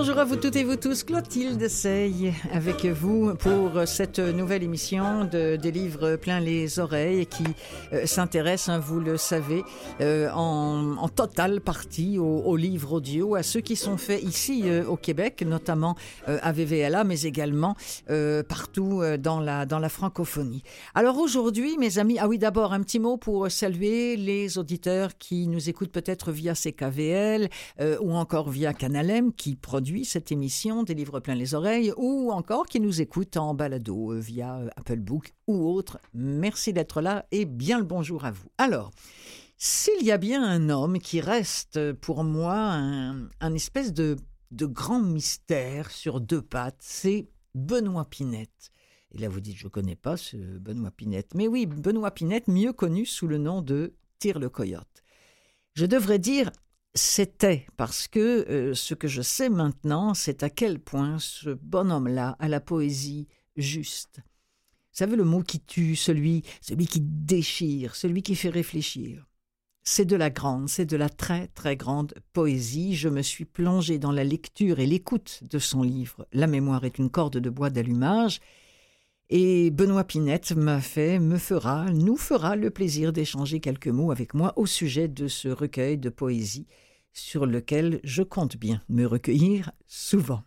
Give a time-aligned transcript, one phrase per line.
[0.00, 5.26] Bonjour à vous toutes et vous tous, Clotilde Sey avec vous pour cette nouvelle émission
[5.26, 7.44] de, des livres plein les oreilles qui
[7.92, 9.62] euh, s'intéresse, hein, vous le savez,
[10.00, 14.96] euh, en, totale partie aux, livres audio, à ceux qui sont faits ici euh, au
[14.96, 15.96] Québec, notamment
[16.26, 17.76] à VVLA, mais également
[18.48, 20.62] partout dans la, dans la francophonie.
[20.94, 25.46] Alors aujourd'hui, mes amis, ah oui, d'abord un petit mot pour saluer les auditeurs qui
[25.46, 27.50] nous écoutent peut-être via CKVL
[28.00, 32.66] ou encore via Canalem qui produit cette émission des livres plein les oreilles ou encore
[32.66, 35.98] qui nous écoute en balado euh, via euh, Apple Book ou autre.
[36.14, 38.46] Merci d'être là et bien le bonjour à vous.
[38.56, 38.92] Alors,
[39.56, 42.54] s'il y a bien un homme qui reste pour moi
[43.40, 44.16] un, espèce de,
[44.52, 48.70] de grand mystère sur deux pattes, c'est Benoît Pinette.
[49.12, 51.34] Et là, vous dites, je ne connais pas ce Benoît Pinette.
[51.34, 55.02] Mais oui, Benoît Pinette, mieux connu sous le nom de Tire le Coyote.
[55.74, 56.52] Je devrais dire
[56.94, 62.36] c'était parce que euh, ce que je sais maintenant, c'est à quel point ce bonhomme-là
[62.38, 64.16] a la poésie juste.
[64.18, 69.26] Vous savez le mot qui tue, celui, celui qui déchire, celui qui fait réfléchir.
[69.82, 72.96] C'est de la grande, c'est de la très très grande poésie.
[72.96, 76.98] Je me suis plongé dans la lecture et l'écoute de son livre La mémoire est
[76.98, 78.40] une corde de bois d'allumage.
[79.32, 84.34] Et Benoît Pinette m'a fait, me fera, nous fera le plaisir d'échanger quelques mots avec
[84.34, 86.66] moi au sujet de ce recueil de poésie
[87.12, 90.42] sur lequel je compte bien me recueillir souvent.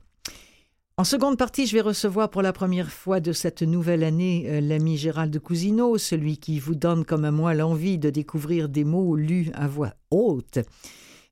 [0.97, 4.59] En seconde partie, je vais recevoir pour la première fois de cette nouvelle année euh,
[4.59, 9.15] l'ami Gérald Cousineau, celui qui vous donne comme à moi l'envie de découvrir des mots
[9.15, 10.59] lus à voix haute,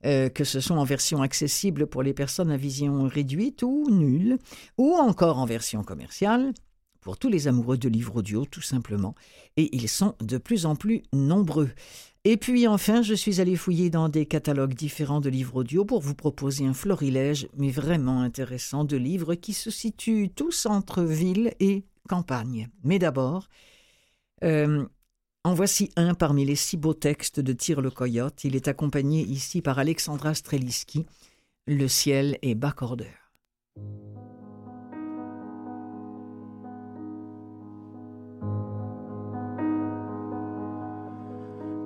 [0.06, 4.38] euh, que ce soit en version accessible pour les personnes à vision réduite ou nulle,
[4.78, 6.54] ou encore en version commerciale,
[7.02, 9.16] pour tous les amoureux de livres audio tout simplement,
[9.58, 11.70] et ils sont de plus en plus nombreux.
[12.24, 16.02] Et puis enfin, je suis allé fouiller dans des catalogues différents de livres audio pour
[16.02, 21.54] vous proposer un florilège, mais vraiment intéressant, de livres qui se situent tous entre ville
[21.60, 22.70] et campagne.
[22.84, 23.48] Mais d'abord,
[24.44, 24.86] euh,
[25.44, 28.44] en voici un parmi les six beaux textes de Tire le Coyote.
[28.44, 31.08] Il est accompagné ici par Alexandra Streliski.
[31.66, 33.32] Le ciel est baccordeur.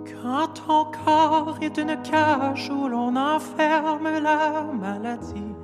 [0.06, 5.56] Quand ton corps est une cage où l'on enferme la maladie,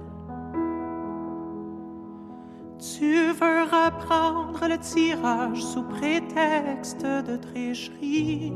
[2.79, 8.53] tu veux reprendre le tirage sous prétexte de tricherie.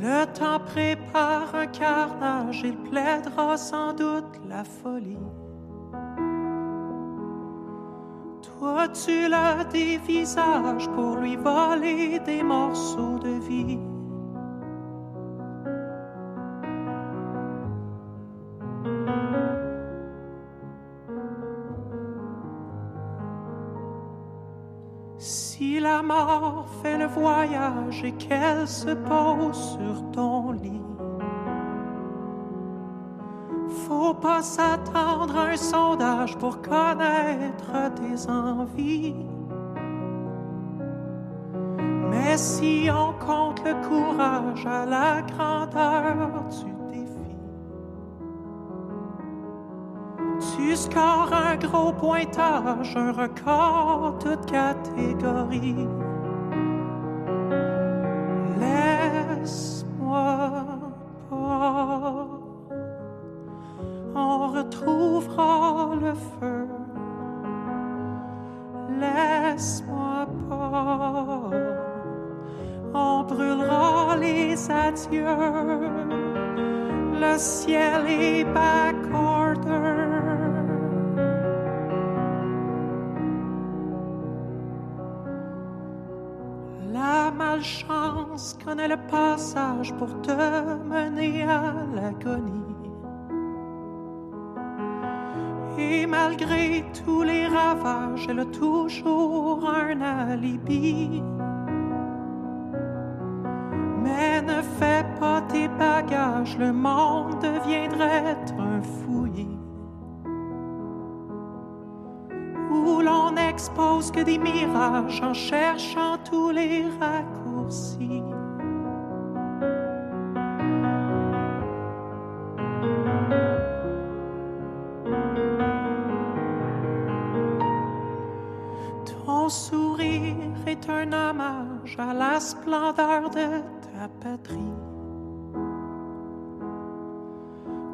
[0.00, 5.18] Le temps prépare un carnage, il plaidera sans doute la folie.
[8.58, 13.78] Toi, tu l'as des visages pour lui voler des morceaux de vie?
[25.18, 30.87] Si la mort fait le voyage et qu'elle se pose sur ton lit,
[33.68, 39.14] faut pas s'attendre à un sondage pour connaître tes envies.
[42.10, 47.36] Mais si on compte le courage à la grandeur du défi,
[50.56, 55.88] tu scores un gros pointage, un record toute catégorie.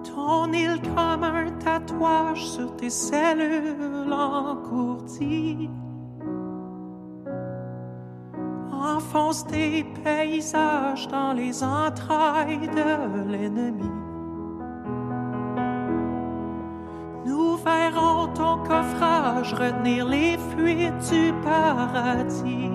[0.05, 5.71] Ton île comme un tatouage sur tes cellules encourties.
[8.73, 13.91] Enfonce tes paysages dans les entrailles de l'ennemi.
[17.27, 22.74] Nous verrons ton coffrage retenir les fuites du paradis.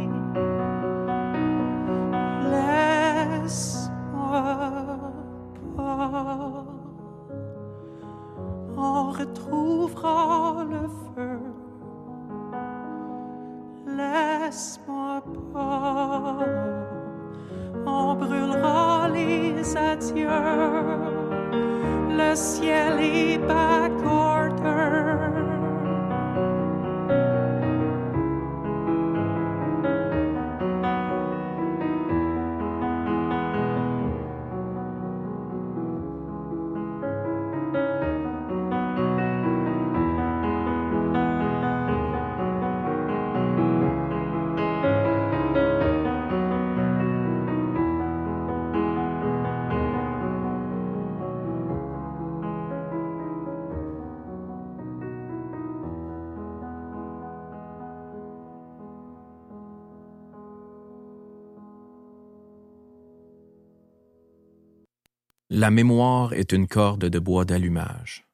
[65.61, 68.25] La mémoire est une corde de bois d'allumage.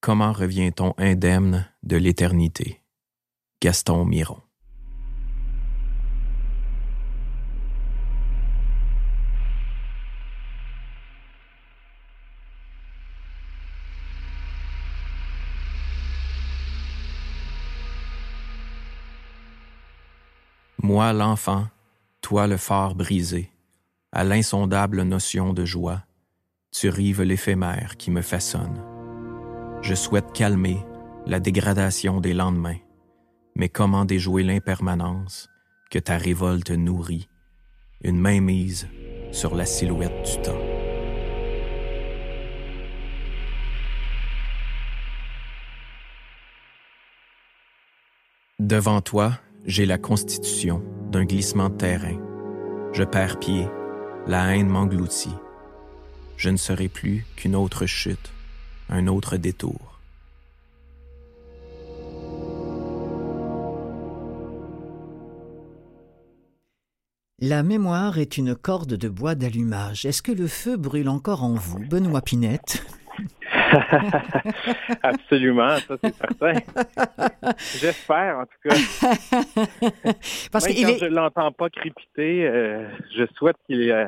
[0.00, 2.80] Comment revient-on indemne de l'éternité?
[3.60, 4.40] Gaston Miron.
[20.80, 21.66] Moi l'enfant,
[22.20, 23.50] toi le phare brisé,
[24.16, 26.02] à l'insondable notion de joie,
[26.72, 28.82] tu rives l'éphémère qui me façonne.
[29.82, 30.78] Je souhaite calmer
[31.26, 32.78] la dégradation des lendemains,
[33.56, 35.50] mais comment déjouer l'impermanence
[35.90, 37.28] que ta révolte nourrit,
[38.02, 38.88] une main mise
[39.32, 40.64] sur la silhouette du temps.
[48.58, 50.82] Devant toi, j'ai la constitution
[51.12, 52.18] d'un glissement de terrain.
[52.94, 53.68] Je perds pied,
[54.26, 55.34] la haine m'engloutit.
[56.36, 58.32] Je ne serai plus qu'une autre chute,
[58.88, 60.00] un autre détour.
[67.38, 70.06] La mémoire est une corde de bois d'allumage.
[70.06, 72.82] Est-ce que le feu brûle encore en vous, Benoît Pinette?
[75.02, 76.52] Absolument, ça c'est certain.
[77.80, 78.76] J'espère en tout cas.
[80.52, 80.98] Parce Même quand est...
[80.98, 84.06] je l'entends pas crépiter, euh, je souhaite qu'il euh,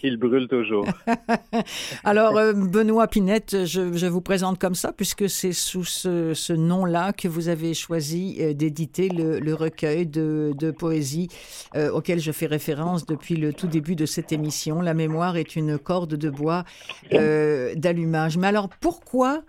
[0.00, 0.86] qu'il brûle toujours.
[2.04, 7.28] Alors, euh, Benoît Pinette, je, vous présente comme ça, puisque c'est sous ce, nom-là que
[7.28, 11.28] vous avez choisi euh, d'éditer le, recueil de, poésie
[11.76, 14.80] euh, auquel je fais référence depuis le tout début de cette émission.
[14.80, 16.64] La mémoire est une corde de bois
[17.10, 18.38] d'allumage.
[18.38, 19.42] Mais alors, pourquoi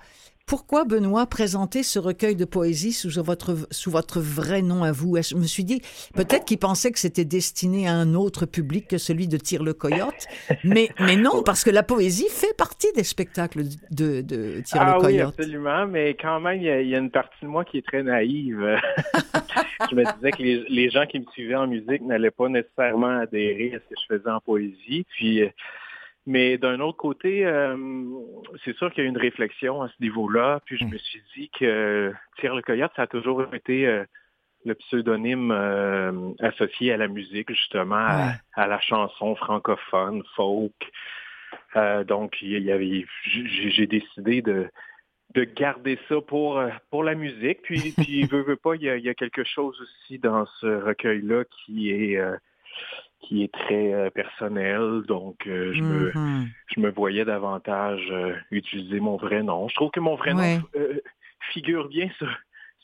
[0.45, 5.17] pourquoi, Benoît, présenter ce recueil de poésie sous votre, sous votre vrai nom à vous?
[5.21, 5.81] Je me suis dit,
[6.13, 9.73] peut-être qu'il pensait que c'était destiné à un autre public que celui de Tire le
[9.73, 10.27] Coyote,
[10.63, 14.85] mais, mais non, parce que la poésie fait partie des spectacles de, de Tire ah
[14.85, 15.35] le oui, Coyote.
[15.39, 18.03] absolument, mais quand même, il y, y a une partie de moi qui est très
[18.03, 18.59] naïve.
[19.89, 23.19] je me disais que les, les, gens qui me suivaient en musique n'allaient pas nécessairement
[23.19, 25.05] adhérer à ce que je faisais en poésie.
[25.09, 25.43] Puis
[26.27, 27.75] mais d'un autre côté, euh,
[28.63, 30.61] c'est sûr qu'il y a eu une réflexion à ce niveau-là.
[30.65, 34.03] Puis je me suis dit que Tire le Coyote, ça a toujours été euh,
[34.63, 38.33] le pseudonyme euh, associé à la musique, justement, à, Ouais.
[38.53, 40.73] à la chanson francophone, folk.
[42.07, 44.69] donc, il y avait, j'ai décidé de
[45.33, 47.61] de garder ça pour pour la musique.
[47.63, 50.45] Puis, puis veut, veut pas, il y, a, il y a quelque chose aussi dans
[50.59, 52.21] ce recueil-là qui est
[53.21, 55.03] qui est très euh, personnel.
[55.07, 56.47] Donc, euh, je me Mhm.
[56.67, 59.67] je me voyais davantage euh, utiliser mon vrai nom.
[59.67, 60.57] Je trouve que mon vrai Ouais.
[60.57, 60.99] nom euh,
[61.51, 62.29] figure bien sur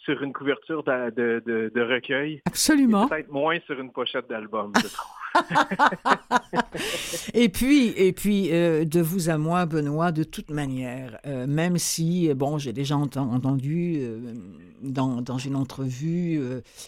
[0.07, 2.41] sur une couverture de, de, de, de recueil.
[2.45, 3.07] Absolument.
[3.09, 5.11] Peut-être moins sur une pochette d'album, je trouve.
[7.33, 11.77] Et puis, et puis euh, de vous à moi, Benoît, de toute manière, euh, même
[11.77, 14.33] si, bon, j'ai déjà enten- entendu euh,
[14.81, 16.41] dans, dans une entrevue,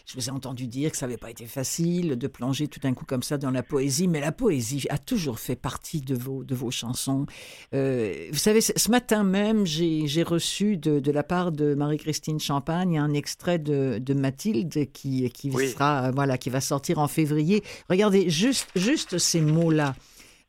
[0.06, 2.94] je vous ai entendu dire que ça n'avait pas été facile de plonger tout d'un
[2.94, 6.44] coup comme ça dans la poésie, mais la poésie a toujours fait partie de vos,
[6.44, 7.26] de vos chansons.
[7.74, 12.98] Vous savez, ce matin même, j'ai j'ai reçu de, de la part de Marie-Christine Champagne
[12.98, 17.64] un un extrait de, de Mathilde qui, qui sera voilà qui va sortir en février.
[17.90, 19.96] Regardez juste juste ces mots là.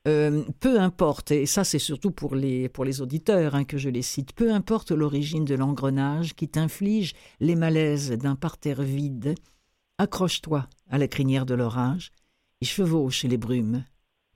[0.08, 3.90] Euh, peu importe, et ça c'est surtout pour les, pour les auditeurs hein, que je
[3.90, 9.34] les cite, peu importe l'origine de l'engrenage qui t'inflige les malaises d'un parterre vide,
[9.98, 12.12] accroche-toi à la crinière de l'orage
[12.62, 13.84] et chevauche les brumes,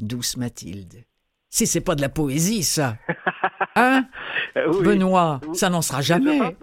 [0.00, 1.06] douce Mathilde.
[1.48, 2.98] Si c'est pas de la poésie, ça
[3.76, 4.06] Hein
[4.54, 6.56] Benoît, ça n'en sera jamais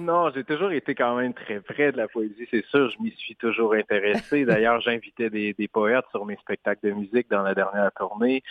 [0.00, 2.90] non, j'ai toujours été quand même très près de la poésie, c'est sûr.
[2.90, 4.44] Je m'y suis toujours intéressé.
[4.46, 8.42] D'ailleurs, j'invitais des, poètes sur mes spectacles de musique dans la dernière tournée.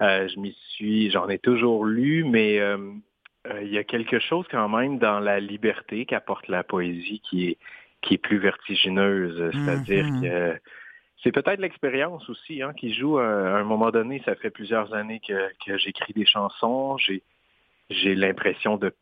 [0.00, 2.76] Euh, je m'y suis, j'en ai toujours lu, mais euh,
[3.48, 7.48] euh, il y a quelque chose quand même dans la liberté qu'apporte la poésie qui
[7.48, 7.58] est
[8.00, 9.50] qui est plus vertigineuse.
[9.52, 10.54] C'est-à-dire mm-hmm.
[10.54, 10.60] que
[11.22, 13.18] c'est peut-être l'expérience aussi hein, qui joue.
[13.18, 16.96] À un moment donné, ça fait plusieurs années que, que j'écris des chansons.
[16.98, 17.22] J'ai
[17.90, 18.92] j'ai l'impression de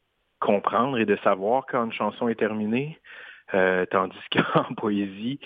[0.41, 2.99] comprendre et de savoir quand une chanson est terminée.
[3.55, 5.41] Euh, tandis qu'en poésie,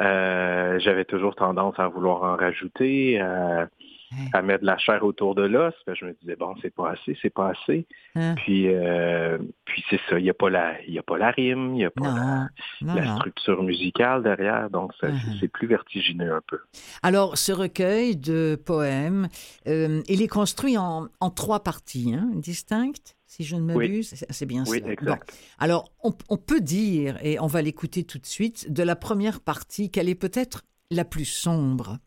[0.00, 3.68] euh, j'avais toujours tendance à vouloir en rajouter, à,
[4.34, 5.72] à mettre de la chair autour de l'os.
[5.86, 7.86] Je me disais bon, c'est pas assez, c'est pas assez.
[8.14, 8.34] Hein.
[8.36, 11.78] Puis, euh, puis c'est ça, il n'y a pas la, a pas la rime, il
[11.78, 12.48] n'y a pas
[12.82, 15.40] la, structure musicale derrière, donc uh-huh.
[15.40, 16.58] c'est plus vertigineux un peu.
[17.02, 19.28] Alors, ce recueil de poèmes,
[19.64, 24.14] il est construit en, en trois parties hein, distinctes si je ne m'abuse.
[24.30, 25.30] C'est bien oui, Exact.
[25.58, 29.90] Alors, on, peut dire, et on va l'écouter tout de suite, de la première partie,
[29.90, 31.98] qu'elle est peut-être la plus sombre,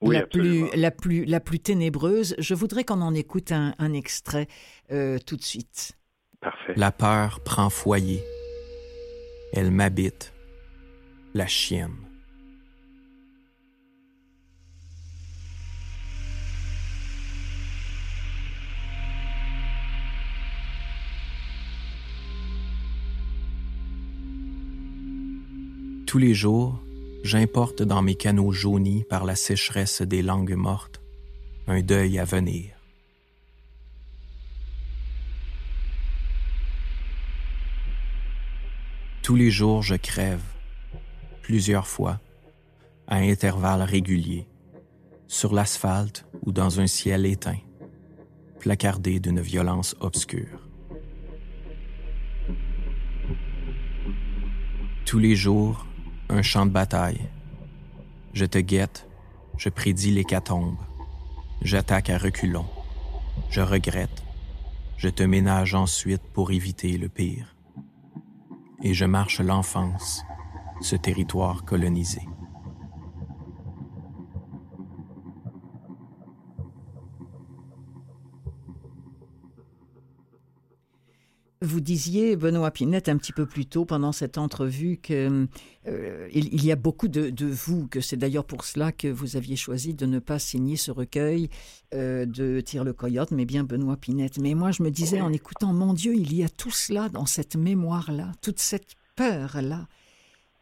[0.00, 2.36] la, plus, la, plus, la plus ténébreuse.
[2.38, 4.46] Je voudrais qu'on en écoute un, extrait
[4.92, 5.98] euh, tout de suite.
[6.40, 6.74] Parfait.
[6.76, 8.22] La peur prend foyer.
[9.52, 10.32] Elle m'habite,
[11.32, 12.03] la chienne.
[26.14, 26.80] Tous les jours,
[27.24, 31.00] j'importe dans mes canaux jaunis par la sécheresse des langues mortes
[31.66, 32.70] un deuil à venir.
[39.24, 40.44] Tous les jours, je crève,
[41.42, 42.20] plusieurs fois,
[43.08, 44.46] à intervalles réguliers,
[45.26, 47.58] sur l'asphalte ou dans un ciel éteint,
[48.60, 50.60] placardé d'une violence obscure.
[55.04, 55.84] Tous les jours,
[56.28, 57.28] un champ de bataille.
[58.32, 59.06] Je te guette,
[59.58, 60.76] je prédis l'hécatombe.
[61.62, 62.66] J'attaque à reculons.
[63.50, 64.22] Je regrette.
[64.96, 67.54] Je te ménage ensuite pour éviter le pire.
[68.82, 70.24] Et je marche l'enfance,
[70.80, 72.22] ce territoire colonisé.
[81.74, 85.48] Vous disiez, Benoît Pinette, un petit peu plus tôt pendant cette entrevue qu'il
[85.88, 89.56] euh, il y a beaucoup de, vous, que c'est d'ailleurs pour cela que vous aviez
[89.56, 91.48] choisi de ne pas signer ce recueil
[91.92, 94.38] euh, de Tire le Coyote, mais bien Benoît Pinette.
[94.38, 97.26] Mais moi, je me disais en écoutant, mon Dieu, il y a tout cela dans
[97.26, 99.88] cette mémoire-là, toute cette peur-là.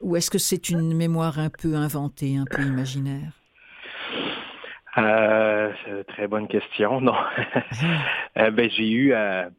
[0.00, 3.34] Ou est-ce que c'est une mémoire un peu inventée, un peu imaginaire?
[4.96, 5.72] Euh,
[6.08, 7.02] Très bonne question.
[7.02, 7.12] Non.
[8.34, 8.50] Ah.
[8.50, 9.50] ben, j'ai eu à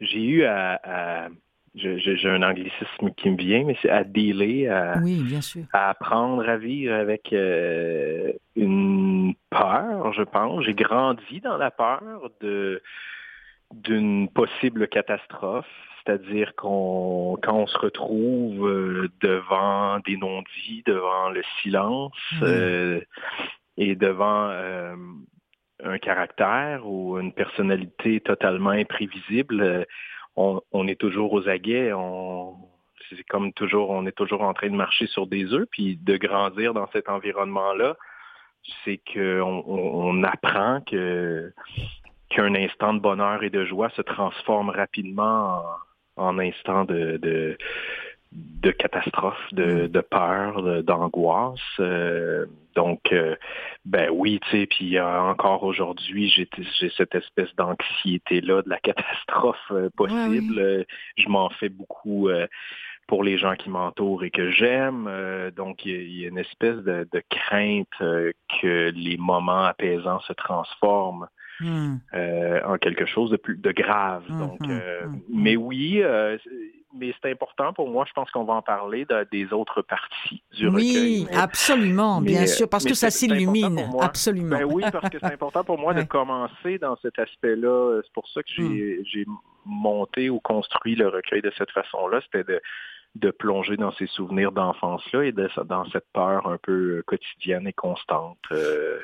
[0.00, 1.28] j'ai eu à,
[1.74, 5.64] j'ai un anglicisme qui me vient, mais c'est à dealer, à, oui, bien sûr.
[5.72, 10.64] à apprendre à vivre avec euh, une peur, je pense.
[10.64, 12.82] J'ai grandi dans la peur de
[13.70, 15.66] d'une possible catastrophe,
[16.02, 22.12] c'est-à-dire qu'on quand on se retrouve euh, devant des non-dits, devant le silence
[22.42, 23.00] euh,
[23.76, 24.50] et devant
[25.84, 29.84] un caractère ou une personnalité totalement imprévisible, euh,
[30.36, 31.92] on, est toujours aux aguets.
[31.92, 32.54] On,
[33.10, 36.16] c'est comme toujours, on est toujours en train de marcher sur des œufs, puis de
[36.16, 37.96] grandir dans cet environnement-là,
[38.84, 41.52] c'est qu'on on, apprend que
[42.28, 45.62] qu'un instant de bonheur et de joie se transforme rapidement
[46.16, 47.56] en, en instant de, de
[48.72, 49.88] catastrophe, de, mm.
[49.88, 51.60] de peur, d'angoisse.
[51.80, 53.34] Euh, donc, euh,
[53.84, 56.48] ben oui, tu sais, puis encore aujourd'hui, j'ai
[56.96, 60.86] cette espèce d'anxiété-là de la catastrophe euh, possible.
[61.16, 62.28] Je m'en fais beaucoup
[63.06, 65.10] pour les gens qui m'entourent et que j'aime.
[65.56, 71.28] donc, il y, a une espèce de, crainte que les moments apaisants se transforment.
[71.60, 71.96] Mm.
[72.64, 74.22] en quelque chose de plus de grave.
[74.28, 74.38] Mm-hmm.
[74.38, 75.20] Donc, mm-hmm.
[75.28, 76.00] mais oui,
[76.94, 78.04] mais c'est important pour moi.
[78.08, 81.26] Je pense qu'on va en parler des autres parties du recueil.
[81.26, 83.90] Oui, absolument, bien sûr, parce que ça s'illumine.
[84.00, 84.58] Absolument.
[84.58, 88.00] Ben oui, parce que c'est important pour moi de commencer dans cet aspect-là.
[88.04, 89.36] C'est pour ça que j'ai hmm.
[89.66, 92.20] monté ou construit le recueil de cette façon-là.
[92.22, 92.60] C'était de
[93.14, 97.72] de plonger dans ces souvenirs d'enfance-là et de, dans cette peur un peu quotidienne et
[97.72, 98.38] constante.
[98.52, 99.00] Euh,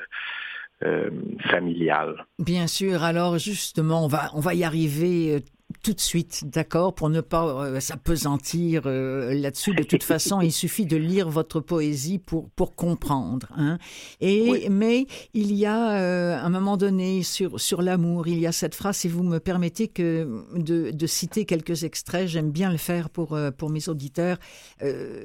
[0.83, 1.09] euh,
[1.49, 2.25] familiale.
[2.37, 3.01] Bien sûr.
[3.03, 5.41] Alors justement, on va on va y arriver
[5.81, 9.73] tout de suite, d'accord, pour ne pas euh, s'apesantir euh, là-dessus.
[9.73, 13.47] De toute façon, il suffit de lire votre poésie pour, pour comprendre.
[13.55, 13.77] Hein.
[14.19, 18.51] Et, Mais il y a, euh, un moment donné, sur, sur l'amour, il y a
[18.51, 22.77] cette phrase, si vous me permettez que de, de citer quelques extraits, j'aime bien le
[22.77, 24.37] faire pour, pour mes auditeurs.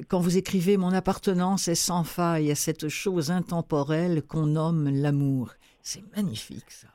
[0.09, 5.53] quand vous écrivez «Mon appartenance est sans faille à cette chose intemporelle qu'on nomme l'amour»,
[5.83, 6.89] c'est magnifique ça.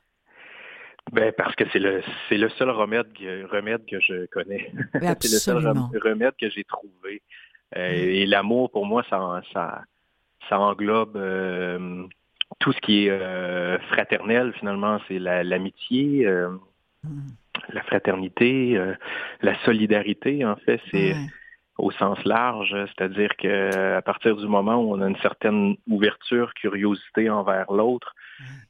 [1.11, 4.71] Ben parce que c'est le c'est le seul remède que, remède que je connais.
[4.93, 5.57] c'est le seul
[6.03, 7.21] remède que j'ai trouvé.
[7.75, 7.91] Euh.
[7.91, 9.83] Et l'amour pour moi ça ça
[10.49, 12.05] ça englobe euh,
[12.59, 17.09] tout ce qui est euh, fraternel finalement, c'est l'amitié, mm.
[17.69, 18.79] la fraternité,
[19.41, 21.15] la solidarité en fait, c'est
[21.77, 26.53] au sens large, c'est-à-dire que à partir du moment où on a une certaine ouverture,
[26.53, 28.15] curiosité envers l'autre,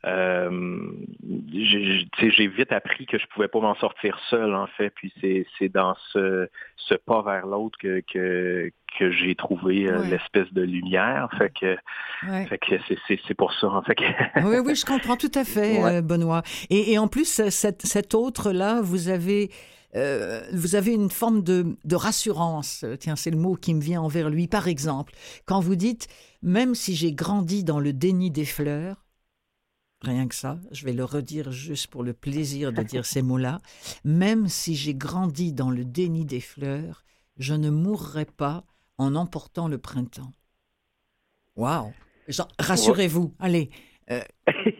[0.05, 0.79] euh,
[1.51, 4.91] j'ai vite appris que je pouvais pas m'en sortir seul, en fait.
[4.91, 6.47] Puis c'est dans ce,
[6.77, 11.29] ce pas vers l'autre que, que, que j'ai trouvé euh, l'espèce de lumière.
[11.37, 11.75] Fait que,
[12.47, 12.75] fait que
[13.27, 13.67] c'est pour ça.
[13.67, 13.97] En fait
[14.43, 16.43] oui, oui, je comprends tout à fait, euh, Benoît.
[16.69, 19.49] Et, et, en plus, cette, cet autre-là, vous avez...
[19.95, 22.83] Euh, vous avez une forme de, de rassurance.
[22.99, 24.47] Tiens, c'est le mot qui me vient envers lui.
[24.47, 25.13] Par exemple,
[25.45, 26.07] quand vous dites,
[26.41, 29.05] même si j'ai grandi dans le déni des fleurs,
[30.01, 33.59] Rien que ça, je vais le redire juste pour le plaisir de dire ces mots-là.
[34.03, 37.03] Même si j'ai grandi dans le déni des fleurs,
[37.37, 38.65] je ne mourrai pas
[38.97, 40.33] en emportant le printemps.
[41.55, 41.91] Waouh!
[42.59, 43.69] Rassurez-vous, allez,
[44.11, 44.21] euh,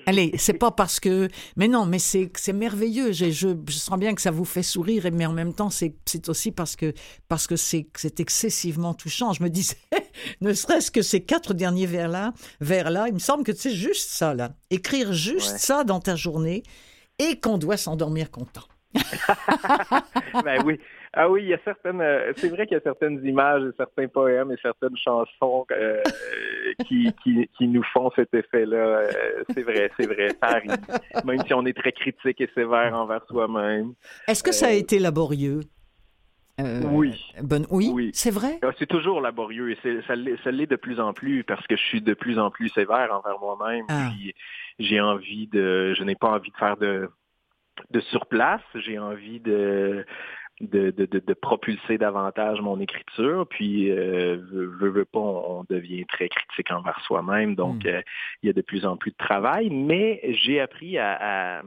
[0.06, 1.30] allez, c'est pas parce que.
[1.56, 3.12] Mais non, mais c'est merveilleux.
[3.12, 5.96] Je, je, sens bien que ça vous fait sourire, mais en même temps, c'est
[6.28, 6.94] aussi parce que
[7.28, 9.34] parce que c'est excessivement touchant.
[9.34, 9.78] Je me disais,
[10.42, 14.10] ne serait-ce que ces quatre derniers vers-là, vers -là, il me semble que c'est juste
[14.10, 14.52] ça, là.
[14.70, 16.64] Écrire juste ça dans ta journée
[17.18, 18.64] et qu'on doit s'endormir content.
[20.44, 20.80] ben oui.
[21.18, 22.02] Ah oui, il y a certaines.
[22.02, 26.02] Euh, c'est vrai qu'il y a certaines images, certains poèmes et certaines chansons euh,
[26.86, 28.76] qui, qui, nous font cet effet-là.
[28.76, 30.30] Euh, c'est vrai, c'est vrai.
[30.42, 30.76] Ça arrive.
[31.24, 33.94] Même si on est très critique et sévère envers soi-même.
[34.28, 35.62] Est-ce que ça a été laborieux?
[36.58, 37.34] oui.
[37.42, 38.12] Bon, oui, oui.
[38.14, 38.60] c'est vrai?
[38.62, 42.02] Ah, c'est toujours laborieux et ça l'est de plus en plus parce que je suis
[42.02, 43.86] de plus en plus sévère envers moi-même.
[43.90, 44.10] Ah.
[44.80, 47.10] J'ai envie de, je n'ai pas envie de faire de
[47.92, 48.62] de surplace.
[48.76, 50.06] J'ai envie de
[50.62, 53.46] de, de, de, propulser davantage mon écriture.
[53.50, 57.56] Puis, euh, veux, veux pas, on, devient très critique envers soi-même.
[57.56, 57.88] Donc, hmm.
[57.88, 58.02] euh,
[58.42, 59.70] il y a de plus en plus de travail.
[59.70, 61.62] Mais j'ai appris à, à,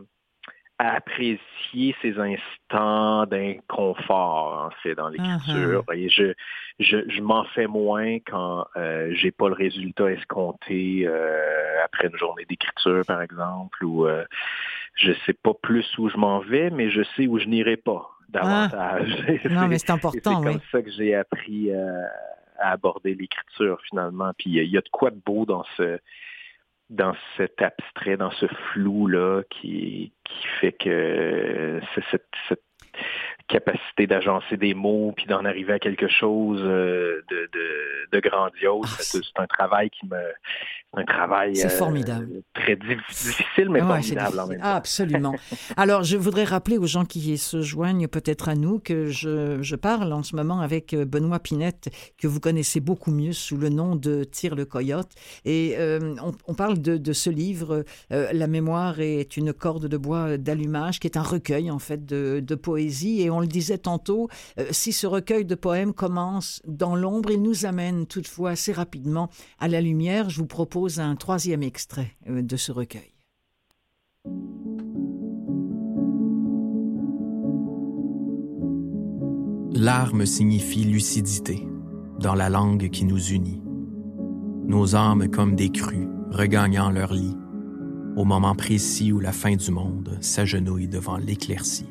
[0.79, 5.85] apprécier ces instants d'inconfort, en fait, dans l'écriture.
[5.88, 5.96] Uh-huh.
[5.96, 6.33] Et je,
[6.79, 12.16] je, je m'en fais moins quand euh, j'ai pas le résultat escompté euh, après une
[12.16, 14.24] journée d'écriture, par exemple, ou euh,
[14.94, 18.09] je sais pas plus où je m'en vais, mais je sais où je n'irai pas
[18.28, 19.24] davantage.
[19.44, 19.48] Ah.
[19.50, 22.04] non, mais c'est important, C'est comme ça que j'ai appris euh,
[22.58, 24.32] à aborder l'écriture, finalement.
[24.38, 25.98] Puis il y a de quoi de beau dans ce
[26.90, 32.62] dans cet abstrait, dans ce flou-là qui, qui fait que c'est cette, cette
[33.48, 38.87] capacité d'agencer des mots puis d'en arriver à quelque chose euh, de, de, de grandiose.
[38.98, 40.18] Ah, c'est un travail qui me
[40.94, 42.42] un travail c'est euh, formidable.
[42.55, 44.66] très difficile, mais formidable en même temps.
[44.66, 45.35] absolument.
[45.77, 49.77] Alors, je voudrais rappeler aux gens qui se joignent peut-être à nous que je, je,
[49.77, 53.68] parle en ce moment avec euh, Benoît Pinette, que vous connaissez beaucoup mieux sous le
[53.68, 55.11] nom de Tire le Coyote.
[55.44, 59.96] Et euh, on, on, parle de, de ce livre, La mémoire est une corde de
[59.98, 62.77] bois d'allumage, qui est un recueil en fait de, de poésie.
[62.78, 64.28] Et on le disait tantôt,
[64.70, 69.68] si ce recueil de poèmes commence dans l'ombre, il nous amène toutefois assez rapidement à
[69.68, 70.30] la lumière.
[70.30, 73.12] Je vous propose un troisième extrait euh, de ce recueil.
[79.72, 81.66] L'arme signifie lucidité
[82.18, 83.62] dans la langue qui nous unit.
[84.66, 87.36] Nos âmes comme des crues regagnant leur lit
[88.16, 91.86] au moment précis où la fin du monde s'agenouille devant l'éclaircie.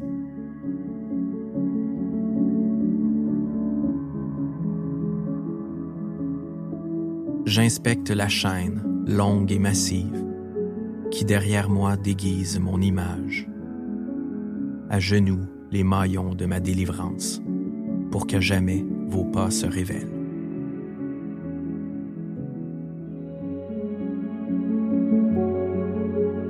[7.58, 10.24] J'inspecte la chaîne, longue et massive,
[11.10, 13.50] qui derrière moi déguise mon image.
[14.92, 15.42] À genoux,
[15.72, 17.42] les maillons de ma délivrance,
[18.12, 20.14] pour que jamais vos pas se révèlent.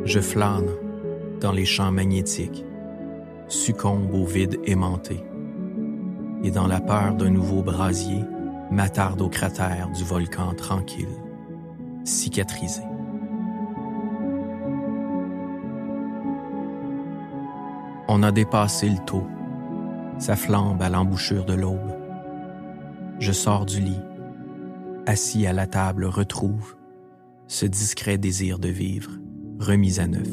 [0.04, 0.68] Je flâne
[1.40, 2.66] dans les champs magnétiques,
[3.48, 5.24] succombe au vide aimanté,
[6.44, 8.26] et dans la peur d'un nouveau brasier,
[8.72, 11.08] m'attarde au cratère du volcan tranquille,
[12.04, 12.82] cicatrisé.
[18.08, 19.28] On a dépassé le taux,
[20.18, 21.96] sa flambe à l'embouchure de l'aube.
[23.20, 24.00] Je sors du lit,
[25.06, 26.76] assis à la table, retrouve
[27.48, 29.12] ce discret désir de vivre,
[29.60, 30.28] remis à neuf.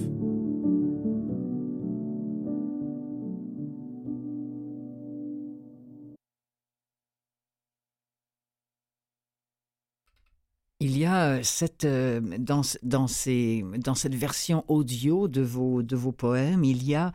[11.24, 17.12] A cette, dans, dans, cette version audio de vos, poèmes, il y a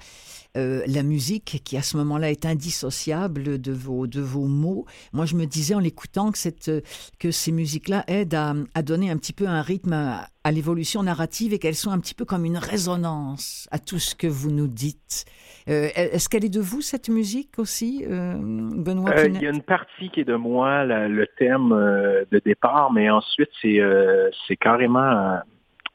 [0.58, 4.86] euh, la musique qui à ce moment-là est indissociable de vos, mots.
[5.14, 9.34] Moi, je me disais en l'écoutant que ces musiques-là aident à, à, donner un petit
[9.34, 12.58] peu un rythme à, à l'évolution narrative et qu'elles sont un petit peu comme une
[12.58, 15.26] résonance à tout ce que vous nous dites.
[15.68, 19.52] Euh, Est-ce qu'elle est de vous, cette musique aussi, euh, Benoît euh, Il y a
[19.52, 25.38] une partie qui est de moi, la, le thème de départ, mais ensuite, c'est carrément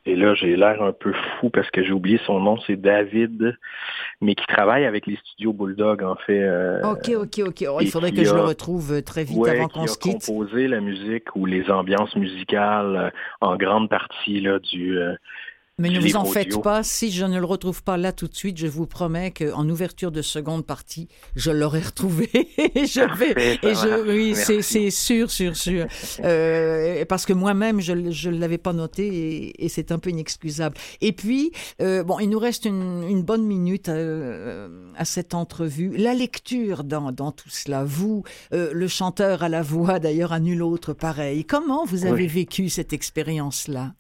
[0.06, 3.56] et là, j'ai l'air un peu fou parce que j'ai oublié son nom, c'est David,
[4.20, 6.42] mais qui travaille avec les studios Bulldog, en fait.
[6.42, 7.64] Euh, ok, ok, ok.
[7.70, 9.98] Oh, il faudrait que a, je le retrouve euh, très vite ouais, avant qu'on se
[9.98, 10.26] quitte.
[10.26, 15.14] composé la musique ou les ambiances musicales euh, en grande partie là, du, euh,
[15.78, 18.34] mais ne vous en faites pas, si je ne le retrouve pas là tout de
[18.34, 22.30] suite, je vous promets qu'en ouverture de seconde partie, je l'aurai retrouvé.
[22.74, 25.86] et je vais, et je, oui, c'est sûr, sûr, sûr.
[26.24, 30.76] Euh, parce que moi-même, je ne l'avais pas noté et, et c'est un peu inexcusable.
[31.00, 35.96] Et puis, euh, bon, il nous reste une, une bonne minute à, à, cette entrevue.
[35.96, 40.40] La lecture dans, dans tout cela, vous, euh, le chanteur à la voix, d'ailleurs, à
[40.40, 41.44] nul autre pareil.
[41.44, 42.28] Comment vous avez oui.
[42.28, 43.94] vécu cette expérience-là?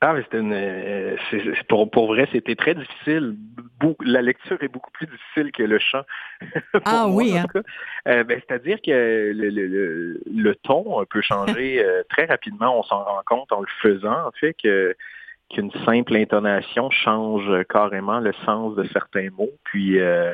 [0.00, 0.52] Ah, mais c'était une.
[0.52, 3.34] Euh, c'est, pour, pour vrai, c'était très difficile.
[3.80, 6.02] Beaucoup, la lecture est beaucoup plus difficile que le chant.
[6.84, 7.46] ah moi, oui, hein?
[8.06, 12.78] euh, ben, c'est-à-dire que le, le, le, le, ton peut changer euh, très rapidement.
[12.78, 14.94] On s'en rend compte en le faisant, en fait, que
[15.50, 19.50] qu'une simple intonation change carrément le sens de certains mots.
[19.64, 20.32] Puis euh,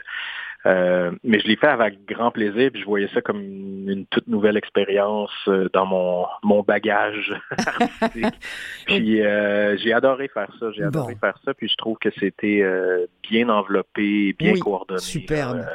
[0.66, 4.26] euh, mais je l'ai fait avec grand plaisir, puis je voyais ça comme une toute
[4.26, 8.34] nouvelle expérience euh, dans mon, mon bagage artistique.
[8.86, 12.62] puis euh, j'ai adoré faire ça, j'ai adoré faire ça, puis je trouve que c'était
[12.62, 15.00] euh, bien enveloppé, bien oui, coordonné.
[15.00, 15.66] Superbe.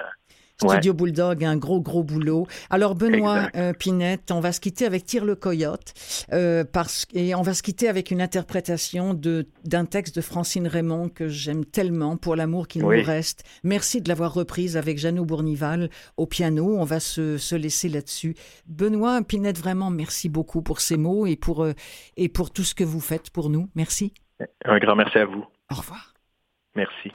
[0.62, 0.98] Studio ouais.
[0.98, 2.48] Bulldog, un gros, gros boulot.
[2.70, 5.94] Alors, Benoît euh, Pinette, on va se quitter avec Tire le Coyote,
[6.34, 10.68] euh, parce, et on va se quitter avec une interprétation de, d'un texte de Francine
[10.68, 13.00] Raymond que j'aime tellement, Pour l'amour qu'il oui.
[13.00, 13.44] nous reste.
[13.64, 16.76] Merci de l'avoir reprise avec Jeannot Bournival au piano.
[16.78, 18.36] On va se, se laisser là-dessus.
[18.68, 21.74] Benoît Pinette, vraiment, merci beaucoup pour ces mots et pour, euh,
[22.18, 23.70] et pour tout ce que vous faites pour nous.
[23.76, 24.14] Merci.
[24.66, 25.46] Un grand merci à vous.
[25.72, 26.14] Au revoir.
[26.76, 27.12] Merci.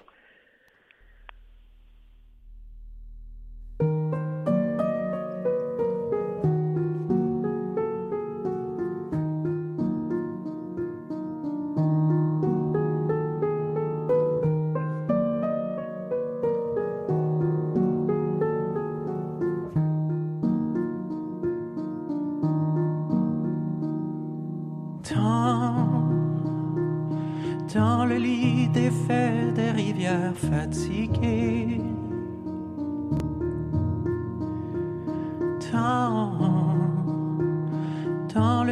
[27.75, 31.74] Dans le lit défait des rivières fatiguées.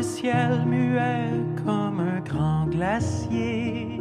[0.02, 1.30] Le ciel muet
[1.64, 4.00] comme un grand glacier.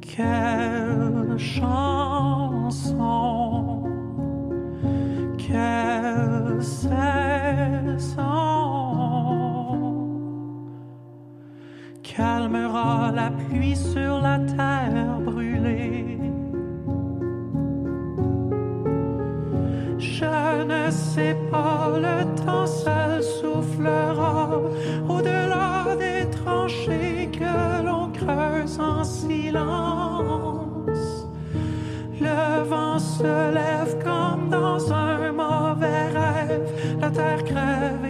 [0.00, 2.62] Quelle chanson,
[5.36, 7.24] quelle saison.
[12.02, 14.13] calmera la pluie sur
[21.14, 24.60] sais pas, le temps seul soufflera
[25.08, 30.34] au-delà des tranchées que l'on creuse en silence.
[32.20, 36.66] Le vent se lève comme dans un mauvais rêve,
[37.00, 38.03] la terre crève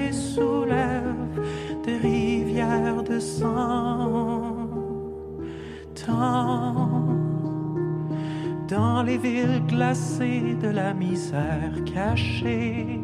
[8.68, 13.00] dans les villes glacées de la misère cachée.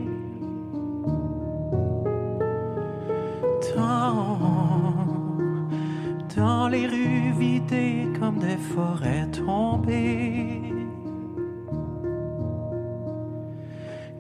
[6.37, 10.63] Dans les rues vidées comme des forêts tombées.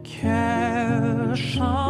[0.03, 1.89] Quelle chanson,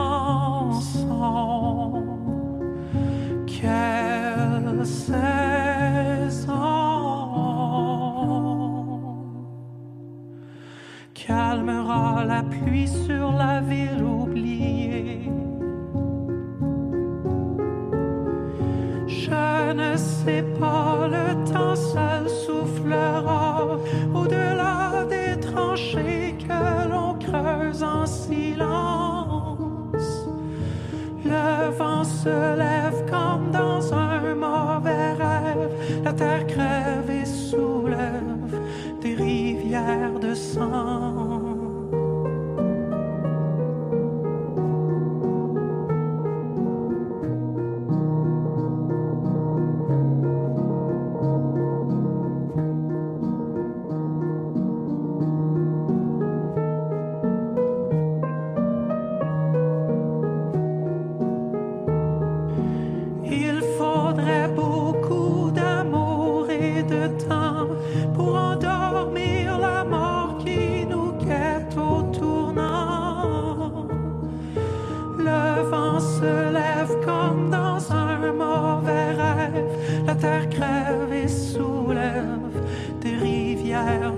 [32.31, 35.73] se lève comme dans un mauvais rêve,
[36.05, 38.55] la terre crève et soulève
[39.03, 41.10] des rivières de sang.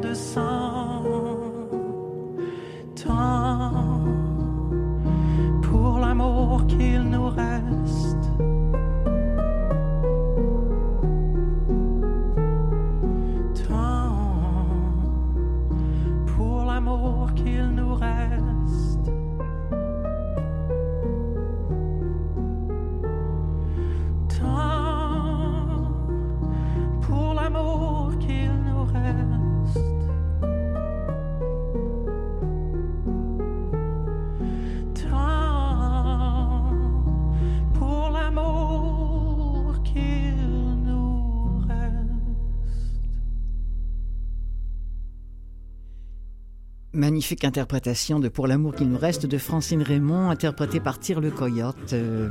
[0.00, 1.02] De sang.
[2.94, 4.04] Tant
[5.62, 8.11] pour l'amour qu'il nous reste.
[47.22, 51.30] Magnifique interprétation de Pour l'amour qu'il nous reste de Francine Raymond, interprétée par Tire le
[51.30, 52.28] Coyote, euh,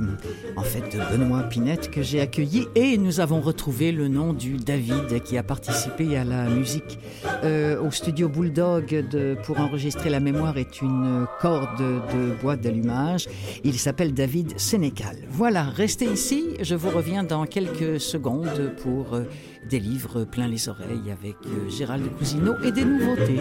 [0.57, 2.67] en fait de Benoît Pinette que j'ai accueilli.
[2.75, 6.99] Et nous avons retrouvé le nom du David qui a participé à la musique
[7.45, 9.05] euh, au studio Bulldog
[9.45, 13.29] pour enregistrer La mémoire est une corde de bois d'allumage.
[13.63, 15.15] Il s'appelle David Sénécal.
[15.29, 19.23] Voilà, restez ici, je vous reviens dans quelques secondes pour euh,
[19.69, 23.39] des livres plein les oreilles avec euh, Gérald Cousineau et des nouveautés.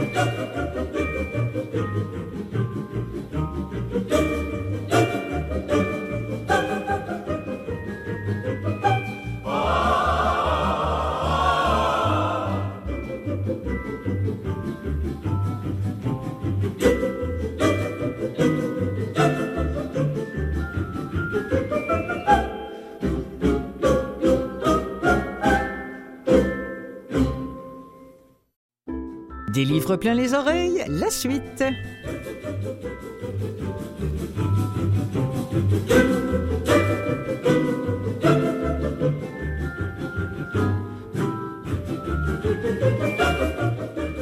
[29.53, 31.65] Des livres plein les oreilles, la suite.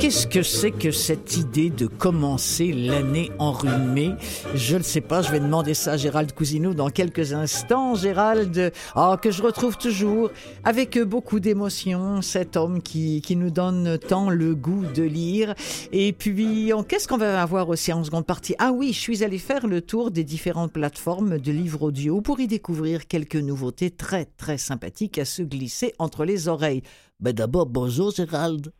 [0.08, 4.14] Qu'est-ce que c'est que cette idée de commencer l'année enrhumée?
[4.54, 7.94] Je ne sais pas, je vais demander ça à Gérald Cousineau dans quelques instants.
[7.94, 10.30] Gérald, ah, que je retrouve toujours
[10.64, 15.54] avec beaucoup d'émotion, cet homme qui, nous donne tant le goût de lire.
[15.92, 18.54] Et puis, qu'est-ce qu'on va avoir aussi en seconde partie?
[18.58, 22.40] Ah oui, je suis allé faire le tour des différentes plateformes de livres audio pour
[22.40, 26.82] y découvrir quelques nouveautés très très sympathiques à se glisser entre les oreilles.
[27.20, 28.72] Ben d'abord, bonjour Gérald.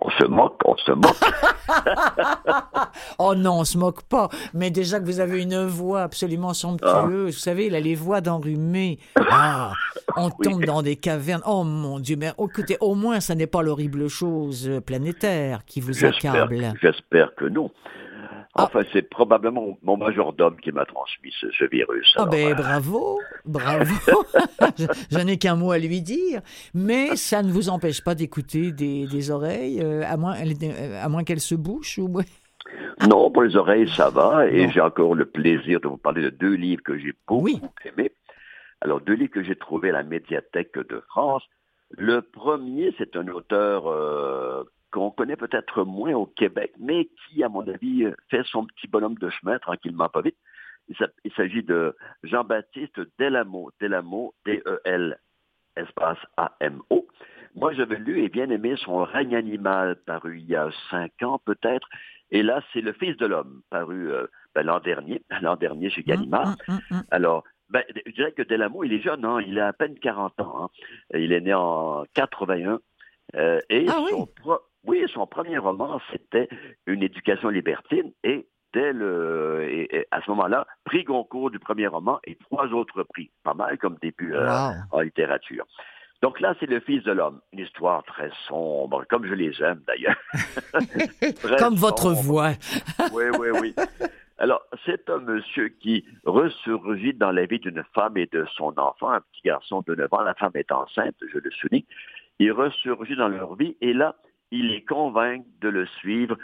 [0.00, 1.16] On se moque, on se moque.
[3.18, 4.28] Oh non, on se moque pas.
[4.52, 8.20] Mais déjà que vous avez une voix absolument somptueuse, vous savez, il a les voix
[8.20, 8.98] d'enrhumé.
[9.36, 9.72] Ah,
[10.16, 11.42] on tombe dans des cavernes.
[11.46, 16.04] Oh mon Dieu, mais écoutez, au moins, ça n'est pas l'horrible chose planétaire qui vous
[16.04, 16.72] accable.
[16.80, 17.70] j'espère que non.
[18.56, 18.64] Ah.
[18.66, 22.14] Enfin, c'est probablement mon majordome qui m'a transmis ce, ce virus.
[22.16, 23.94] Ah ben euh, bravo, bravo.
[24.78, 26.40] je, je n'ai qu'un mot à lui dire,
[26.72, 31.24] mais ça ne vous empêche pas d'écouter des, des oreilles, euh, à moins, à moins
[31.24, 32.08] qu'elles se bouchent ou
[33.08, 34.46] Non, pour les oreilles, ça va.
[34.46, 37.60] Et j'ai encore le plaisir de vous parler de deux livres que j'ai beaucoup Oui.
[37.84, 38.12] aimés.
[38.80, 41.42] Alors, deux livres que j'ai trouvés à la médiathèque de France.
[41.90, 44.62] Le premier, c'est un auteur euh,
[44.94, 49.16] qu'on connaît peut-être moins au Québec, mais qui, à mon avis, fait son petit bonhomme
[49.16, 50.36] de chemin tranquillement, pas vite.
[50.88, 55.18] Il s'a- il s'agit de Jean-Baptiste Delamo, Delamo, D-E-L,
[55.76, 57.08] espace A-M-O.
[57.56, 61.40] Moi, j'avais lu et bien aimé son règne animal, paru il y a cinq ans
[61.44, 61.88] peut-être.
[62.30, 66.02] Et là, c'est Le Fils de l'homme, paru euh, ben, l'an dernier, l'an dernier chez
[66.02, 66.48] Gallimard.
[66.68, 67.02] Hum, hum, hum.
[67.10, 70.38] Alors, ben, je dirais que Delamo, il est jeune, hein, il a à peine 40
[70.40, 70.64] ans.
[70.64, 70.68] hein.
[71.14, 72.78] Il est né en 81.
[73.36, 74.10] euh, et Ah oui.
[74.10, 76.48] son, pro- oui, son premier roman, c'était
[76.86, 82.18] une éducation libertine et dès le, et, à ce moment-là, prix Goncourt du premier roman
[82.24, 83.30] et trois autres prix.
[83.42, 85.64] Pas mal comme début euh, en littérature.
[86.22, 87.40] Donc là, c'est le Fils de l'homme.
[87.52, 90.16] Une histoire très sombre, comme je les aime d'ailleurs.
[91.58, 92.52] comme votre voix.
[93.12, 93.74] oui, oui, oui.
[94.38, 99.10] Alors, c'est un monsieur qui ressurgit dans la vie d'une femme et de son enfant,
[99.10, 100.22] un petit garçon de 9 ans.
[100.22, 101.84] La femme est enceinte, je le souligne.
[102.38, 104.16] Il ressurgit dans leur vie et là,
[104.54, 106.36] il les convainc de le suivre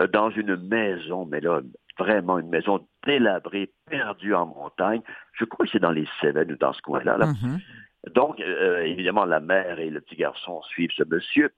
[0.00, 1.60] euh, dans une maison, mais là,
[1.98, 5.02] vraiment une maison délabrée, perdue en montagne.
[5.32, 7.18] Je crois que c'est dans les Cévennes ou dans ce coin-là.
[7.18, 8.12] Mm-hmm.
[8.14, 11.50] Donc, euh, évidemment, la mère et le petit garçon suivent ce monsieur.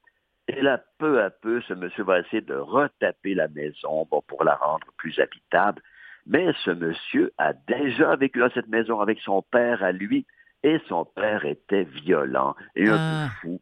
[0.49, 4.57] Et là, peu à peu, ce monsieur va essayer de retaper la maison pour la
[4.57, 5.81] rendre plus habitable.
[6.27, 10.27] Mais ce monsieur a déjà vécu dans cette maison avec son père à lui,
[10.63, 13.29] et son père était violent et un peu ah.
[13.41, 13.61] fou.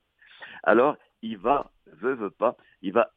[0.65, 3.11] Alors, il va, veut, veut pas, il va,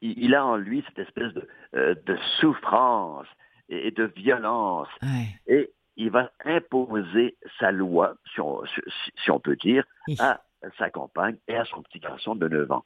[0.00, 1.94] il, a en lui cette espèce de, euh,
[2.40, 3.26] souffrance
[3.68, 4.88] et, de violence.
[5.46, 9.84] Et il va imposer sa loi, si on, peut dire,
[10.18, 10.40] à
[10.78, 12.84] sa compagne et à son petit garçon de 9 ans.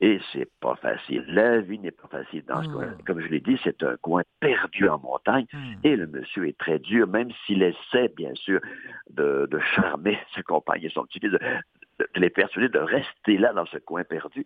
[0.00, 1.24] Et c'est pas facile.
[1.28, 2.72] La vie n'est pas facile dans ce hmm.
[2.72, 2.94] coin.
[3.06, 5.46] Comme je l'ai dit, c'est un coin perdu en montagne.
[5.52, 5.74] Hmm.
[5.84, 8.60] Et le monsieur est très dur, même s'il essaie, bien sûr,
[9.10, 11.38] de, charmer sa compagne et son petit fils,
[12.14, 14.44] de, les persuader de rester là dans ce coin perdu.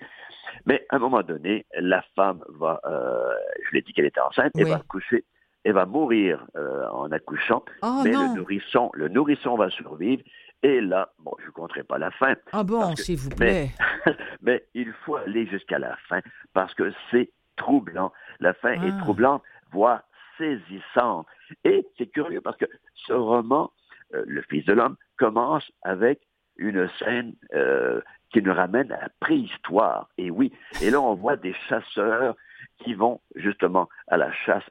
[0.64, 3.34] Mais à un moment donné, la femme va, euh,
[3.68, 5.24] je l'ai dit qu'elle était enceinte, elle va coucher
[5.64, 10.22] elle va mourir euh, en accouchant, oh, mais le nourrisson, le nourrisson va survivre
[10.62, 12.34] et là, bon, je ne compterai pas la fin.
[12.52, 13.70] Ah bon, s'il vous plaît.
[14.42, 16.20] Mais, il faut aller jusqu'à la fin
[16.54, 18.12] parce que c'est troublant.
[18.40, 19.00] La fin est ah.
[19.02, 19.42] troublante,
[19.72, 20.02] voire
[20.38, 21.26] saisissante.
[21.64, 23.70] Et c'est curieux parce que ce roman,
[24.14, 26.20] euh, Le Fils de l'homme, commence avec
[26.58, 30.08] une scène euh, qui nous ramène à la préhistoire.
[30.18, 32.36] Et oui, et là on voit des chasseurs
[32.78, 34.64] qui vont justement à la chasse,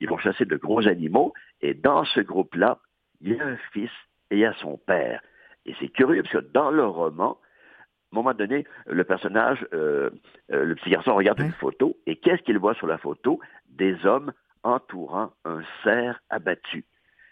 [0.00, 1.32] ils vont chasser de gros animaux.
[1.60, 2.78] Et dans ce groupe-là,
[3.20, 3.90] il y a un fils
[4.30, 5.20] et à son père.
[5.66, 7.38] Et c'est curieux parce que dans le roman,
[8.12, 10.10] à un moment donné, le personnage, euh,
[10.52, 13.40] euh, le petit garçon regarde une photo et qu'est-ce qu'il voit sur la photo?
[13.68, 16.84] Des hommes entourant un cerf abattu.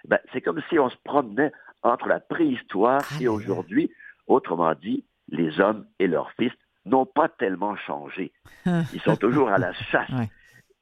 [0.09, 3.91] Ben, c'est comme si on se promenait entre la préhistoire et aujourd'hui.
[4.27, 6.53] Autrement dit, les hommes et leurs fils
[6.85, 8.33] n'ont pas tellement changé.
[8.67, 10.11] Ils sont toujours à la chasse.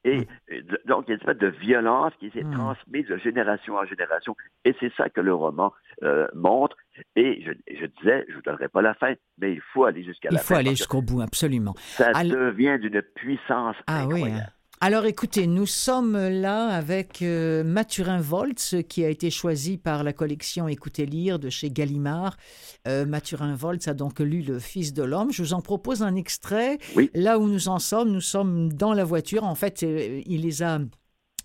[0.03, 2.53] Et euh, donc, il y a une espèce de violence qui s'est hmm.
[2.53, 4.35] transmise de génération en génération.
[4.65, 6.75] Et c'est ça que le roman euh, montre.
[7.15, 7.51] Et je,
[7.85, 10.43] disais, je ne vous donnerai pas la fin, mais il faut aller jusqu'à la fin.
[10.43, 11.75] Il faut aller jusqu'au bout, absolument.
[11.77, 14.31] Ça devient d'une puissance ah, incroyable.
[14.31, 14.49] Oui, hein.
[14.83, 20.11] Alors écoutez, nous sommes là avec euh, Mathurin Voltz qui a été choisi par la
[20.11, 22.35] collection Écoutez lire de chez Gallimard.
[22.87, 25.31] Euh, Mathurin Voltz a donc lu Le Fils de l'homme.
[25.31, 26.79] Je vous en propose un extrait.
[27.13, 29.43] Là où nous en sommes, nous sommes dans la voiture.
[29.43, 30.79] En fait, euh, il les a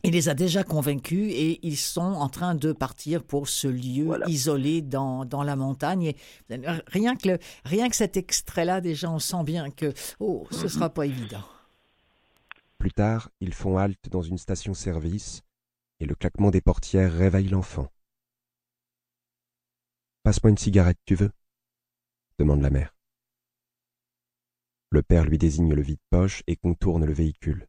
[0.03, 4.19] il les a déjà convaincus et ils sont en train de partir pour ce lieu
[4.29, 6.15] isolé dans, dans, la montagne.
[6.87, 10.89] rien, que rien que cet extrait-là, déjà, on sent bien que oh, ce ne sera
[10.89, 11.43] pas évident.
[12.87, 15.43] Plus tard, ils font halte dans une station-service
[15.99, 17.93] et le claquement des portières réveille l'enfant.
[20.23, 21.33] Passe-moi une cigarette, tu veux?
[22.39, 22.95] demande la mère.
[24.91, 27.67] Le père lui désigne le vide-poche et contourne le véhicule.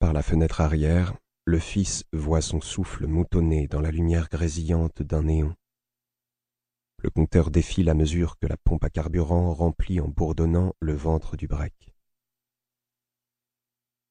[0.00, 5.22] Par la fenêtre arrière, le fils voit son souffle moutonner dans la lumière grésillante d'un
[5.22, 5.54] néon.
[6.98, 11.36] Le compteur défile à mesure que la pompe à carburant remplit en bourdonnant le ventre
[11.36, 11.90] du break.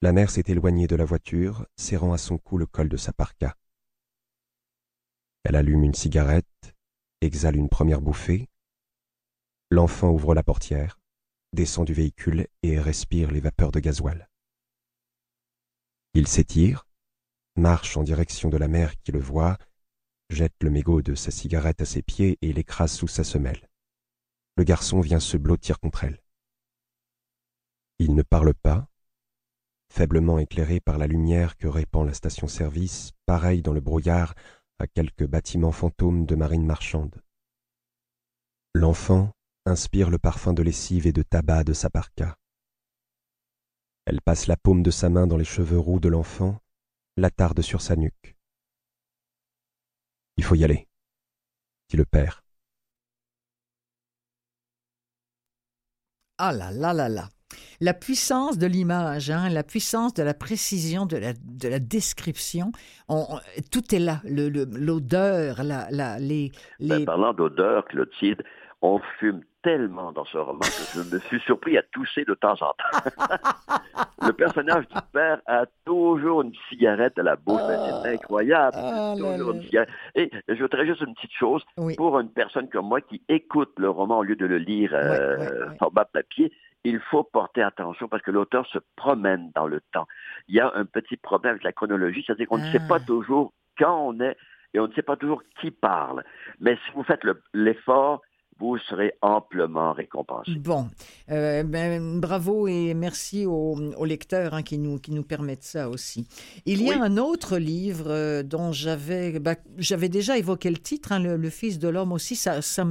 [0.02, 3.12] La mère s'est éloignée de la voiture, serrant à son cou le col de sa
[3.12, 3.58] parka.
[5.44, 6.74] Elle allume une cigarette,
[7.20, 8.48] exhale une première bouffée.
[9.70, 11.00] L'enfant ouvre la portière,
[11.52, 14.30] descend du véhicule et respire les vapeurs de gasoil.
[16.14, 16.88] Il s'étire,
[17.58, 19.58] marche en direction de la mère qui le voit,
[20.30, 23.70] jette le mégot de sa cigarette à ses pieds et l'écrase sous sa semelle.
[24.56, 26.22] Le garçon vient se blottir contre elle.
[27.98, 28.88] Il ne parle pas,
[29.92, 34.34] faiblement éclairé par la lumière que répand la station-service, pareil dans le brouillard
[34.80, 37.22] à quelques bâtiments fantômes de marine marchande.
[38.74, 39.32] L'enfant
[39.66, 42.38] inspire le parfum de lessive et de tabac de sa parka.
[44.06, 46.60] Elle passe la paume de sa main dans les cheveux roux de l'enfant,
[47.18, 48.36] l'attarde sur sa nuque.
[50.38, 50.88] Il faut y aller,
[51.90, 52.44] dit le père.
[56.38, 57.30] Ah là là là là
[57.82, 62.72] la puissance de l'image, hein, la puissance de la précision de la, de la description,
[63.72, 64.22] tout est là.
[64.26, 68.44] L'odeur, la, la, les, ben, parlant d'odeur, Clotilde,
[68.82, 72.54] on fume tellement dans ce roman que je me suis surpris à tousser de temps
[72.54, 73.76] en temps.
[74.26, 77.62] le personnage du père a toujours une cigarette à la bouche.
[77.68, 78.78] Ben, c'est incroyable.
[78.80, 79.90] Ah toujours une cigarette.
[80.16, 81.64] Et je voudrais juste une petite chose.
[81.78, 81.96] Oui.
[81.96, 85.38] Pour une personne comme moi qui écoute le roman au lieu de le lire euh,
[85.38, 85.78] ouais, ouais.
[85.78, 86.54] format papier,
[86.84, 90.08] il faut porter attention parce que l'auteur se promène dans le temps.
[90.48, 92.88] Il y a un petit problème avec la chronologie, c'est-à-dire qu'on ne sait Ah.
[92.88, 94.38] pas toujours quand on est
[94.74, 96.24] et on ne sait pas toujours qui parle.
[96.60, 98.22] Mais si vous faites le- l'effort,
[98.60, 100.52] vous serez amplement récompensé.
[100.56, 100.88] Bon,
[101.32, 105.90] euh, ben, bravo et merci aux, aux lecteurs hein, qui, nous, qui nous permettent ça
[105.90, 106.28] aussi.
[106.66, 107.02] Il y a Oui.
[107.02, 111.50] un autre livre euh, dont j'avais bah, j'avais déjà évoqué le titre, hein, le, Le
[111.50, 112.36] Fils de l'homme aussi.
[112.36, 112.84] Ça, ça,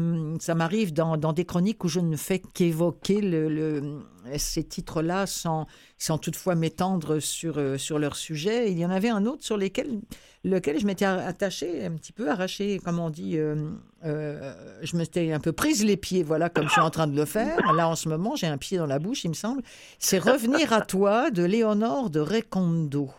[0.54, 4.00] m'arrive dans, dans des chroniques où je ne fais qu'évoquer le, le-
[4.37, 5.66] ces titres-là sans,
[5.97, 8.70] sans toutefois m'étendre sur, euh, sur leur sujet.
[8.70, 10.01] Il y en avait un autre sur lesquels,
[10.45, 13.39] lequel je m'étais attaché, un petit peu arraché, comme on dit.
[13.39, 13.70] euh,
[14.05, 14.53] euh,
[14.83, 17.24] je m'étais un peu prise les pieds, voilà, comme je suis en train de le
[17.24, 17.72] faire.
[17.74, 19.62] Là, en ce moment, j'ai un pied dans la bouche, il me semble.
[19.99, 23.11] C'est Revenir à toi de Léonore de Recondo.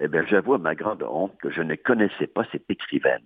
[0.00, 3.20] Eh bien, j'avoue à ma grande honte que je ne connaissais pas cette écrivaine.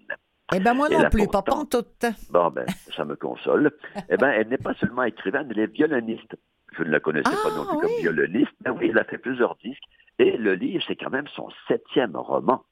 [0.54, 2.04] Eh ben moi non là, plus, pas pourtant- pantoute.
[2.30, 3.70] Bon, ben, ça me console.
[4.10, 6.34] Eh bien, elle n'est pas seulement écrivaine, elle est violoniste.
[6.76, 7.82] Je ne la connaissais Ah, pas non plus oui.
[7.82, 8.52] comme violoniste.
[8.64, 9.82] Mais oui, elle a fait plusieurs disques.
[10.18, 12.64] Et le livre, c'est quand même son septième roman,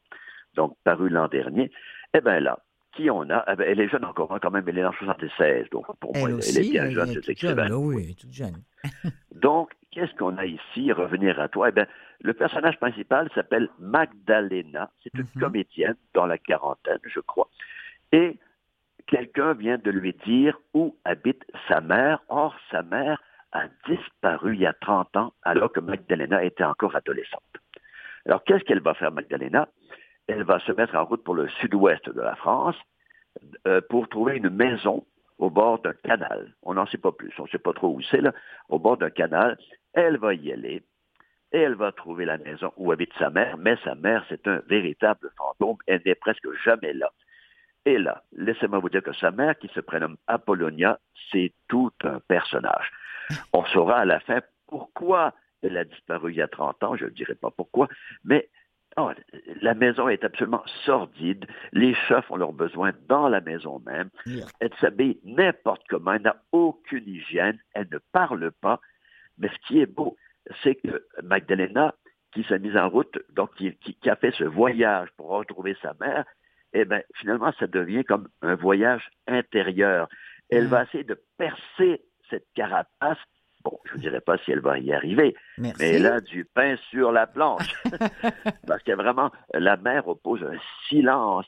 [0.54, 1.70] donc paru l'an dernier.
[2.14, 2.60] Eh bien là,
[2.94, 3.44] qui on a?
[3.50, 5.68] Eh ben, Elle est jeune encore, hein, quand même, elle est en 76.
[5.70, 7.76] Donc pour moi, Elle elle, aussi, est bien elle jeune, est cette toute jeune, là,
[7.78, 8.62] oui, toute jeune.
[9.34, 11.68] Donc, qu'est-ce qu'on a ici, revenir à toi?
[11.70, 11.86] Eh bien,
[12.20, 14.90] le personnage principal s'appelle Magdalena.
[15.02, 15.40] C'est une Mhm.
[15.42, 17.48] comédienne dans la quarantaine, je crois.
[18.12, 18.38] Et
[19.06, 22.22] quelqu'un vient de lui dire où habite sa mère.
[22.28, 23.20] Or, sa mère
[23.52, 27.42] a disparu il y a 30 ans, alors que Magdalena était encore adolescente.
[28.26, 29.68] Alors, qu'est-ce qu'elle va faire, Magdalena?
[30.26, 32.76] Elle va se mettre en route pour le sud-ouest de la France
[33.66, 35.04] euh, pour trouver une maison
[35.38, 36.54] au bord d'un canal.
[36.62, 38.32] On n'en sait pas plus, on ne sait pas trop où c'est, là,
[38.68, 39.58] au bord d'un canal.
[39.92, 40.82] Elle va y aller
[41.52, 44.62] et elle va trouver la maison où habite sa mère, mais sa mère, c'est un
[44.68, 47.10] véritable fantôme, elle n'est presque jamais là.
[47.84, 50.98] Et là, laissez-moi vous dire que sa mère, qui se prénomme Apollonia,
[51.30, 52.90] c'est tout un personnage.
[53.52, 57.04] On saura à la fin pourquoi elle a disparu il y a 30 ans, je
[57.04, 57.88] ne dirai pas pourquoi,
[58.24, 58.48] mais
[58.96, 59.10] oh,
[59.60, 61.46] la maison est absolument sordide.
[61.72, 64.10] Les chefs ont leurs besoins dans la maison même.
[64.60, 68.80] Elle s'habille n'importe comment, elle n'a aucune hygiène, elle ne parle pas.
[69.38, 70.16] Mais ce qui est beau,
[70.62, 71.94] c'est que Magdalena,
[72.32, 75.76] qui s'est mise en route, donc qui, qui- qui a fait ce voyage pour retrouver
[75.80, 76.24] sa mère,
[76.72, 80.08] eh bien, finalement, ça devient comme un voyage intérieur.
[80.50, 80.68] Elle Mm.
[80.70, 82.02] va essayer de percer
[82.32, 83.18] cette carapace.
[83.64, 85.76] Bon, je ne dirais pas si elle va y arriver, Merci.
[85.80, 87.72] mais elle a du pain sur la planche.
[88.66, 90.56] parce que vraiment, la mère oppose un
[90.88, 91.46] silence.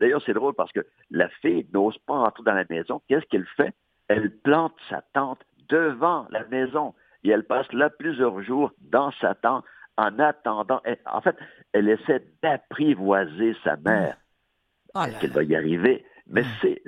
[0.00, 3.00] D'ailleurs, c'est drôle parce que la fille n'ose pas entrer dans la maison.
[3.08, 3.72] Qu'est-ce qu'elle fait?
[4.08, 6.92] Elle plante sa tente devant la maison
[7.24, 9.64] et elle passe là plusieurs jours dans sa tente
[9.96, 10.82] en attendant.
[10.84, 11.36] Elle- en fait,
[11.72, 14.18] elle essaie d'apprivoiser sa mère.
[14.94, 16.04] Ah Est-ce qu'elle va y arriver?
[16.28, 16.78] Mais Mm.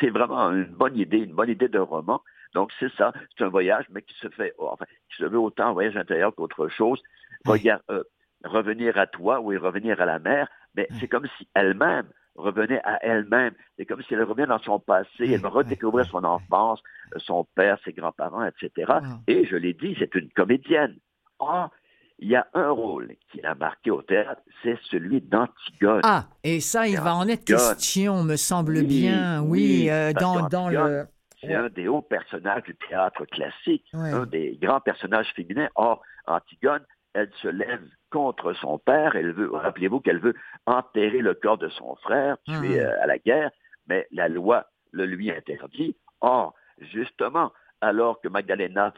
[0.00, 2.22] c'est vraiment une bonne idée, une bonne idée de roman.
[2.54, 3.12] Donc, c'est ça.
[3.36, 5.96] C'est un voyage, mais qui se fait, oh, enfin, qui se veut autant un voyage
[5.96, 7.02] intérieur qu'autre chose.
[7.44, 8.02] Regarde, euh,
[8.44, 12.98] revenir à toi ou revenir à la mer, mais c'est comme si elle-même revenait à
[13.04, 13.52] elle-même.
[13.76, 16.80] C'est comme si elle revenait dans son passé, elle va Ouais, redécouvrir ouais, son enfance,
[17.14, 18.70] euh, son père, ses grands-parents, etc.
[18.88, 19.00] Wow.
[19.28, 20.96] Et je l'ai dit, c'est une comédienne.
[21.38, 21.70] Or,
[22.18, 26.00] il y a un rôle qui l'a marqué au théâtre, c'est celui d'Antigone.
[26.04, 29.42] Ah, et ça, il va en être question, me semble Oui, bien.
[29.42, 29.48] Oui,
[29.82, 31.06] oui, euh, dans, dans le.
[31.46, 33.84] C'est un des hauts personnages du théâtre classique,
[34.14, 35.68] un des grands personnages féminins.
[35.74, 36.84] Or, Antigone,
[37.14, 39.14] elle se lève contre son père.
[39.16, 40.34] Elle veut, rappelez-vous qu'elle veut
[40.66, 42.86] enterrer le corps de son frère, tué Mhm.
[42.86, 43.50] euh, à la guerre,
[43.88, 45.96] mais la loi le lui interdit.
[46.20, 48.92] Or, justement, alors que Magdalena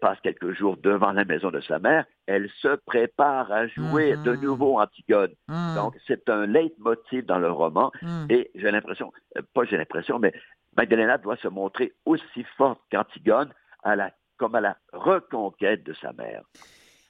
[0.00, 4.34] passe quelques jours devant la maison de sa mère, elle se prépare à jouer de
[4.36, 5.32] nouveau Antigone.
[5.48, 7.90] Hum, Donc, c'est un leitmotiv dans le roman.
[8.30, 10.32] Et j'ai l'impression, euh, pas j'ai l'impression, mais
[10.76, 13.52] Magdalena doit se montrer aussi forte qu'Antigone
[13.82, 13.94] à
[14.36, 16.42] comme à la reconquête de sa mère.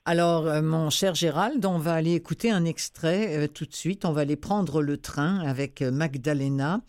[0.07, 4.05] Alors, euh, mon cher Gérald, on va aller écouter un extrait euh, tout de suite.
[4.05, 6.81] On va aller prendre le train avec euh, Magdalena.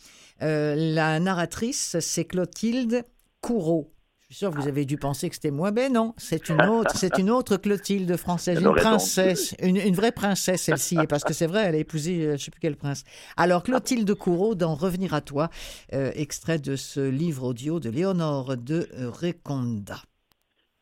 [0.41, 3.03] La narratrice, c'est Clotilde
[3.39, 3.94] Courreau.
[4.35, 5.71] Je suis sûr que vous avez dû penser que c'était moi.
[5.71, 10.11] Ben non, c'est une autre, c'est une autre Clotilde française, une princesse, une, une vraie
[10.11, 12.75] princesse celle-ci, parce que c'est vrai, elle a épousé, euh, je ne sais plus quel
[12.75, 13.05] prince.
[13.37, 15.49] Alors Clotilde Courreau, dans Revenir à toi,
[15.93, 20.03] euh, extrait de ce livre audio de Léonore de Reconda.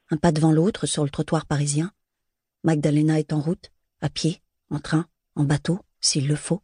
[0.09, 1.91] Un pas devant l'autre sur le trottoir parisien.
[2.63, 4.41] Magdalena est en route, à pied,
[4.71, 6.63] en train, en bateau, s'il le faut.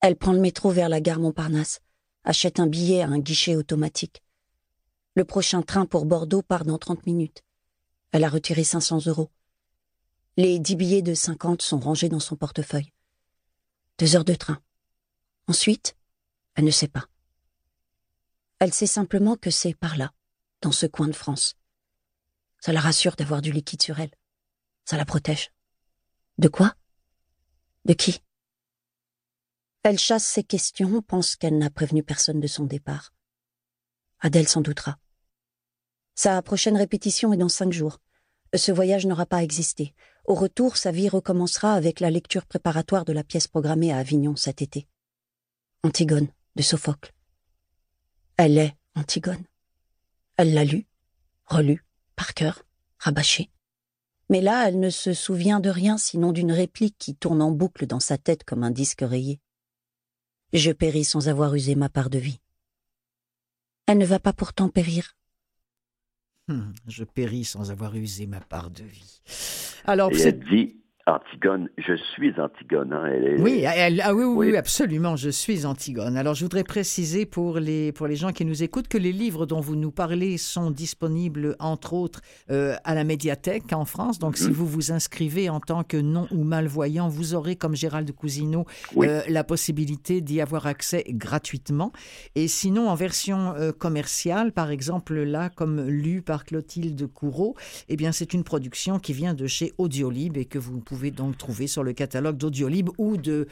[0.00, 1.80] Elle prend le métro vers la gare Montparnasse,
[2.22, 4.23] achète un billet à un guichet automatique.
[5.16, 7.44] Le prochain train pour Bordeaux part dans 30 minutes.
[8.10, 9.30] Elle a retiré 500 euros.
[10.36, 12.92] Les dix billets de 50 sont rangés dans son portefeuille.
[13.98, 14.60] Deux heures de train.
[15.46, 15.96] Ensuite,
[16.56, 17.06] elle ne sait pas.
[18.58, 20.12] Elle sait simplement que c'est par là,
[20.62, 21.54] dans ce coin de France.
[22.58, 24.14] Ça la rassure d'avoir du liquide sur elle.
[24.84, 25.52] Ça la protège.
[26.38, 26.74] De quoi?
[27.84, 28.20] De qui?
[29.84, 33.12] Elle chasse ses questions, pense qu'elle n'a prévenu personne de son départ.
[34.18, 34.98] Adèle s'en doutera.
[36.14, 37.98] Sa prochaine répétition est dans cinq jours.
[38.54, 39.94] Ce voyage n'aura pas existé.
[40.26, 44.36] Au retour, sa vie recommencera avec la lecture préparatoire de la pièce programmée à Avignon
[44.36, 44.86] cet été.
[45.82, 47.12] Antigone, de Sophocle.
[48.36, 49.44] Elle est Antigone.
[50.36, 50.86] Elle l'a lu,
[51.46, 51.84] relu,
[52.16, 52.64] par cœur,
[52.98, 53.50] rabâché.
[54.30, 57.86] Mais là, elle ne se souvient de rien sinon d'une réplique qui tourne en boucle
[57.86, 59.40] dans sa tête comme un disque rayé.
[60.52, 62.40] Je péris sans avoir usé ma part de vie.
[63.86, 65.16] Elle ne va pas pourtant périr.
[66.48, 69.20] Hum, je péris sans avoir usé ma part de vie.
[69.86, 70.76] Alors, Et elle dit
[71.06, 72.94] Antigone, je suis Antigone.
[72.94, 73.38] Hein, elle est...
[73.38, 76.16] Oui, elle, ah oui, oui, oui, absolument, je suis Antigone.
[76.16, 79.44] Alors, je voudrais préciser pour les, pour les gens qui nous écoutent que les livres
[79.44, 84.18] dont vous nous parlez sont disponibles, entre autres, euh, à la médiathèque en France.
[84.18, 88.10] Donc, si vous vous inscrivez en tant que non ou malvoyant, vous aurez, comme Gérald
[88.12, 89.06] Cousineau, Oui.
[89.06, 91.92] euh, la possibilité d'y avoir accès gratuitement.
[92.34, 97.56] Et sinon, en version euh, commerciale, par exemple, là, comme lu par Clotilde Courreau,
[97.90, 101.36] eh bien, c'est une production qui vient de chez Audiolib et que vous pouvez donc
[101.38, 103.46] trouver sur le catalogue d'Audiolib ou de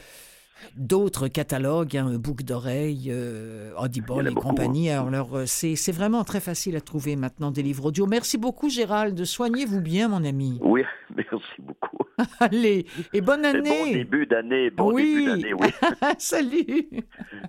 [0.77, 4.89] d'autres catalogues, hein, Boucle d'oreille, euh, Audible et beaucoup, compagnie.
[4.91, 5.05] hein.
[5.07, 8.05] Alors, euh, c'est vraiment très facile à trouver maintenant des livres audio.
[8.05, 9.25] Merci beaucoup, Gérald.
[9.25, 10.59] Soignez-vous bien, mon ami.
[10.61, 10.83] Oui,
[11.17, 11.97] merci beaucoup.
[12.39, 13.69] Allez, et bonne Et année.
[13.85, 15.03] bon début d'année, bon Oui.
[15.03, 15.67] début d'année, oui.
[16.17, 16.87] Salut.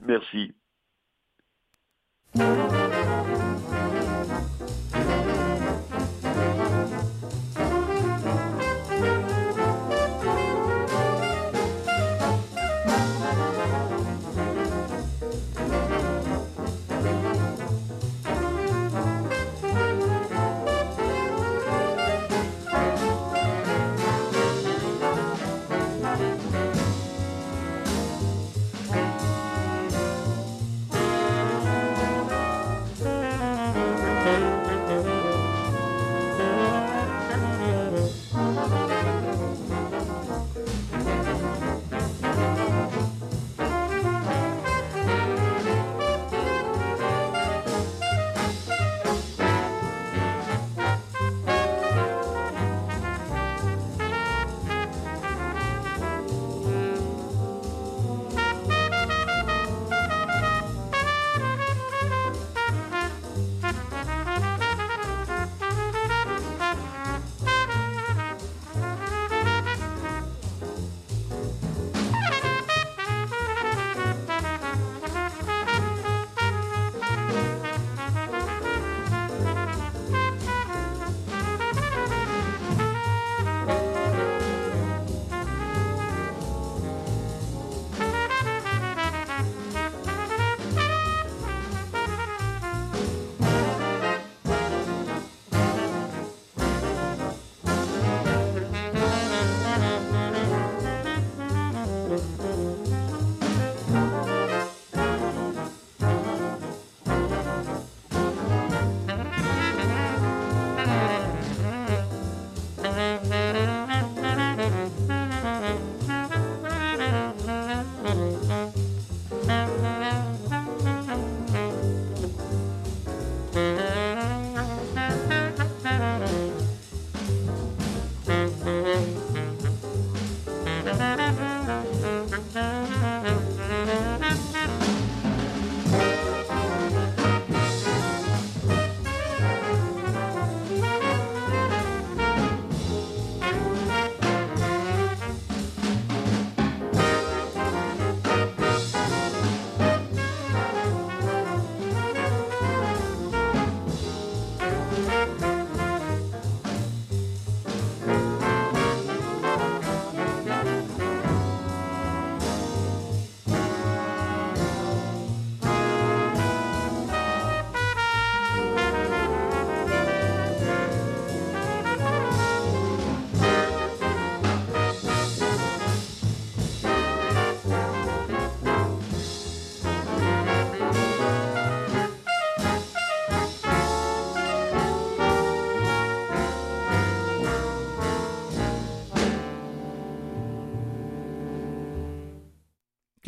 [0.07, 0.53] Merci.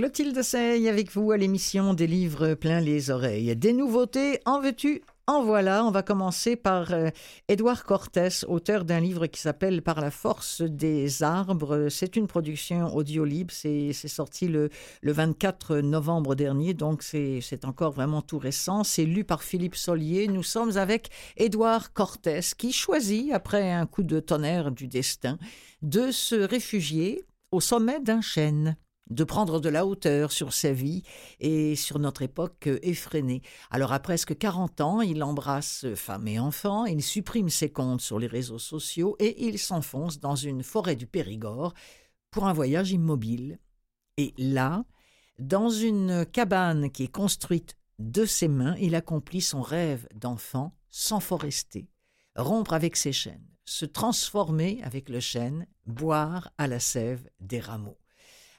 [0.06, 3.56] Clotilde Sey avec vous à l'émission des livres plein les oreilles.
[3.56, 5.02] Des nouveautés, en veux-tu?
[5.26, 7.08] En voilà, on va commencer par euh,
[7.48, 11.88] Édouard Cortés, auteur d'un livre qui s'appelle Par la force des arbres.
[11.90, 17.90] C'est une production audio libre, c'est sorti le, le, 24 novembre dernier, donc c'est encore
[17.90, 18.84] vraiment tout récent.
[18.84, 20.28] C'est lu par Philippe Solier.
[20.28, 25.36] Nous sommes avec Édouard Cortés qui choisit, après un coup de tonnerre du destin,
[25.82, 28.76] de se réfugier au sommet d'un chêne
[29.08, 31.02] de prendre de la hauteur sur sa vie
[31.40, 33.42] et sur notre époque effrénée.
[33.70, 38.18] Alors à presque 40 ans, il embrasse femme et enfants, il supprime ses comptes sur
[38.18, 41.74] les réseaux sociaux et il s'enfonce dans une forêt du Périgord
[42.30, 43.58] pour un voyage immobile.
[44.16, 44.84] Et là,
[45.38, 51.20] dans une cabane qui est construite de ses mains, il accomplit son rêve d'enfant sans
[51.20, 51.88] forester,
[52.34, 57.98] rompre avec ses chaînes, se transformer avec le chêne, boire à la sève des rameaux.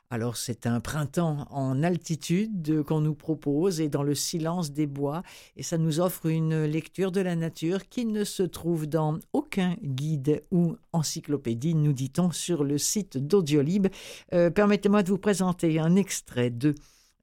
[0.10, 5.22] Alors c'est un printemps en altitude qu'on nous propose et dans le silence des bois
[5.58, 9.76] et ça nous offre une lecture de la nature qui ne se trouve dans aucun
[9.84, 13.88] guide ou encyclopédie, nous dit-on sur le site d'Audiolib.
[14.34, 16.74] Euh, permettez-moi de vous présenter un extrait de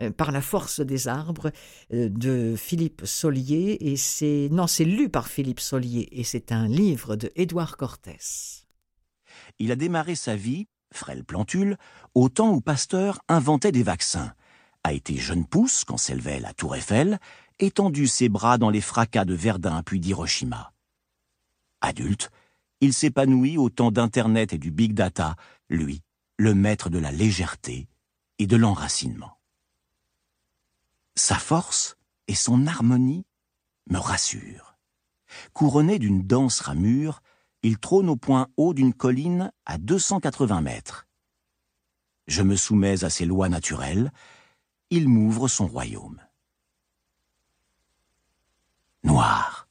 [0.03, 1.53] euh, par la force des arbres
[1.95, 6.68] euh, de Philippe Solier et c'est non c'est lu par Philippe Solier et c'est un
[6.68, 8.66] livre de Édouard Cortès.
[9.59, 10.66] Il a démarré sa vie
[10.97, 11.77] frêle plantule,
[12.15, 14.35] au temps où Pasteur inventait des vaccins,
[14.85, 17.19] a été jeune pousse quand s'élevait la tour Eiffel,
[17.59, 20.73] étendu ses bras dans les fracas de Verdun puis d'Hiroshima.
[21.81, 22.31] Adulte,
[22.81, 25.37] il s'épanouit au temps d'Internet et du big data,
[25.69, 26.03] lui,
[26.37, 27.89] le maître de la légèreté
[28.39, 29.39] et de l'enracinement.
[31.15, 33.25] Sa force et son harmonie
[33.89, 34.77] me rassurent.
[35.53, 37.23] Couronné d'une dense ramure,
[37.65, 41.07] il trône au point haut d'une colline à 280 mètres.
[42.27, 44.12] Je me soumets à ses lois naturelles,
[44.91, 46.21] il m'ouvre son royaume.
[49.03, 49.67] Noir,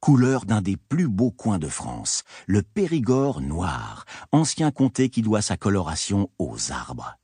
[0.00, 5.42] couleur d'un des plus beaux coins de France, le Périgord noir, ancien comté qui doit
[5.42, 7.16] sa coloration aux arbres.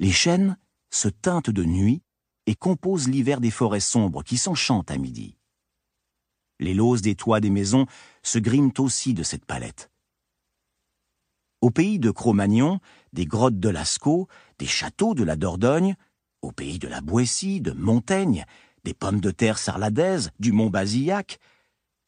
[0.00, 0.58] Les chênes
[0.90, 2.02] se teintent de nuit
[2.46, 5.35] et composent l'hiver des forêts sombres qui s'enchantent à midi.
[6.58, 7.86] Les loses des toits des maisons
[8.22, 9.90] se griment aussi de cette palette.
[11.60, 12.80] Au pays de Cro-Magnon,
[13.12, 14.28] des grottes de Lascaux,
[14.58, 15.96] des châteaux de la Dordogne,
[16.42, 18.44] au pays de la Boétie, de Montaigne,
[18.84, 21.40] des pommes de terre sarladaises, du mont Basillac,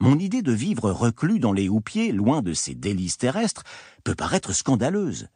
[0.00, 3.64] mon idée de vivre reclus dans les houppiers, loin de ces délices terrestres,
[4.04, 5.28] peut paraître scandaleuse.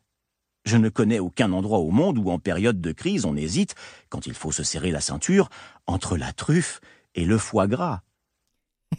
[0.65, 3.75] Je ne connais aucun endroit au monde où en période de crise on hésite,
[4.09, 5.49] quand il faut se serrer la ceinture,
[5.89, 6.81] entre la truffe
[7.17, 8.03] et le foie gras.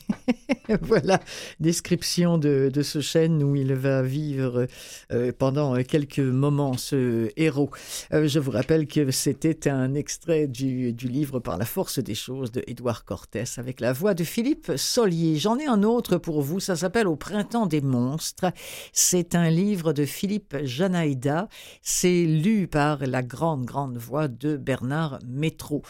[0.81, 1.19] voilà,
[1.59, 4.67] description de, ce chêne où il va vivre
[5.11, 7.69] euh, pendant quelques moments, ce héros.
[8.13, 12.51] Euh, je vous rappelle que c'était un extrait du, livre Par la force des choses
[12.51, 15.37] de Édouard Cortès avec la voix de Philippe Solier.
[15.37, 18.51] J'en ai un autre pour vous, ça s'appelle Au printemps des monstres.
[18.93, 21.49] C'est un livre de Philippe Janaïda.
[21.81, 25.81] C'est lu par la grande, grande voix de Bernard Métro.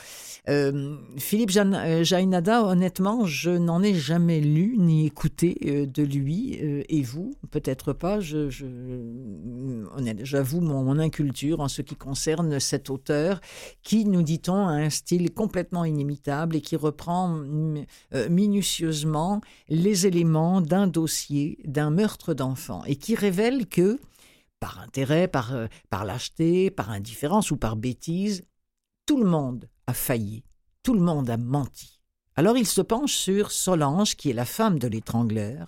[0.50, 6.84] Euh, Philippe Janaïda, honnêtement, je n'en ai jamais lu ni écouté euh, de lui, euh,
[6.90, 8.20] et vous, peut-être pas.
[8.20, 8.50] Je,
[10.22, 13.42] j'avoue mon, inculture en ce qui concerne cet auteur
[13.82, 20.62] qui, nous dit-on, a un style complètement inimitable et qui reprend euh, minutieusement les éléments
[20.62, 24.00] d'un dossier, d'un meurtre d'enfant, et qui révèle que,
[24.60, 25.54] par intérêt, par,
[25.90, 28.44] par lâcheté, par indifférence ou par bêtise,
[29.06, 30.44] tout le monde a failli,
[30.84, 31.93] tout le monde a menti.
[32.36, 35.68] Alors il se penche sur Solange, qui est la femme de l'étrangleur,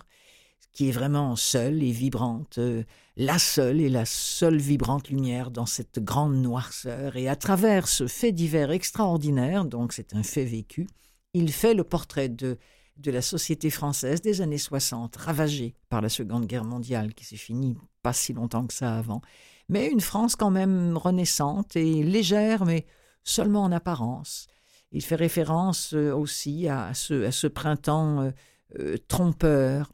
[0.72, 2.82] qui est vraiment seule et vibrante, euh,
[3.16, 7.16] la seule et la seule vibrante lumière dans cette grande noirceur.
[7.16, 10.88] Et à travers ce fait divers extraordinaire, donc c'est un fait vécu,
[11.34, 12.58] il fait le portrait de,
[12.96, 17.36] de la société française des années 60, ravagée par la Seconde Guerre mondiale, qui s'est
[17.36, 19.22] finie pas si longtemps que ça avant,
[19.68, 22.86] mais une France quand même renaissante et légère, mais
[23.22, 24.46] seulement en apparence.
[24.92, 28.30] Il fait référence euh, aussi à ce, à ce printemps euh,
[28.78, 29.90] euh, trompeur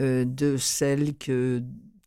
[0.00, 1.60] de celle que,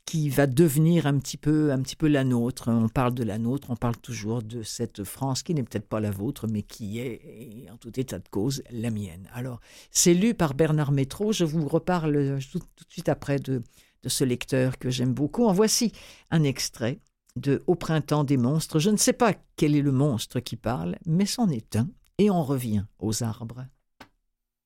[0.06, 2.70] qui va devenir un petit peu un petit peu la nôtre.
[2.70, 6.00] On parle de la nôtre, on parle toujours de cette France qui n'est peut-être pas
[6.00, 9.28] la vôtre, mais qui est, en tout état de cause, la mienne.
[9.34, 9.60] Alors,
[9.90, 11.34] c'est lu par Bernard Métro.
[11.34, 13.62] Je vous reparle tout, de suite après de,
[14.04, 15.44] de ce lecteur que j'aime beaucoup.
[15.44, 15.92] En voici
[16.30, 17.02] un extrait
[17.36, 18.80] de Au printemps des monstres.
[18.80, 21.90] Je ne sais pas quel est le monstre qui parle, mais c'en est un
[22.22, 23.66] et on revient aux arbres.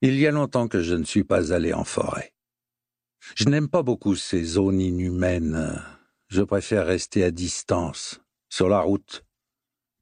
[0.01, 2.33] Il y a longtemps que je ne suis pas allé en forêt.
[3.35, 5.81] Je n'aime pas beaucoup ces zones inhumaines.
[6.27, 9.23] Je préfère rester à distance, sur la route,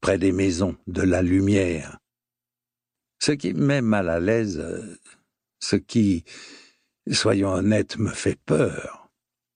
[0.00, 2.00] près des maisons, de la lumière.
[3.20, 4.60] Ce qui me met mal à l'aise,
[5.60, 6.24] ce qui,
[7.08, 9.08] soyons honnêtes, me fait peur,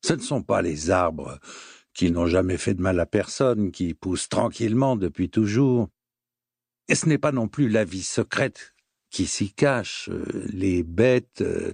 [0.06, 1.40] ce ne sont pas les arbres
[1.94, 5.88] qui n'ont jamais fait de mal à personne, qui poussent tranquillement depuis toujours.
[6.88, 8.74] Et ce n'est pas non plus la vie secrète
[9.10, 11.72] qui s'y cache, euh, les bêtes euh,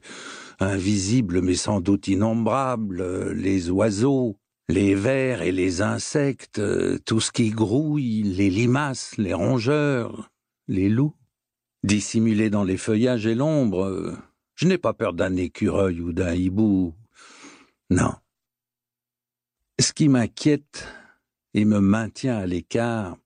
[0.61, 4.39] invisibles mais sans doute innombrables, les oiseaux,
[4.69, 6.61] les vers et les insectes,
[7.05, 10.31] tout ce qui grouille, les limaces, les rongeurs,
[10.69, 11.15] les loups.
[11.83, 14.17] Dissimulés dans les feuillages et l'ombre,
[14.55, 16.95] je n'ai pas peur d'un écureuil ou d'un hibou.
[17.91, 18.15] Non.
[19.79, 20.87] Ce qui m'inquiète
[21.53, 23.19] et me maintient à l'écart,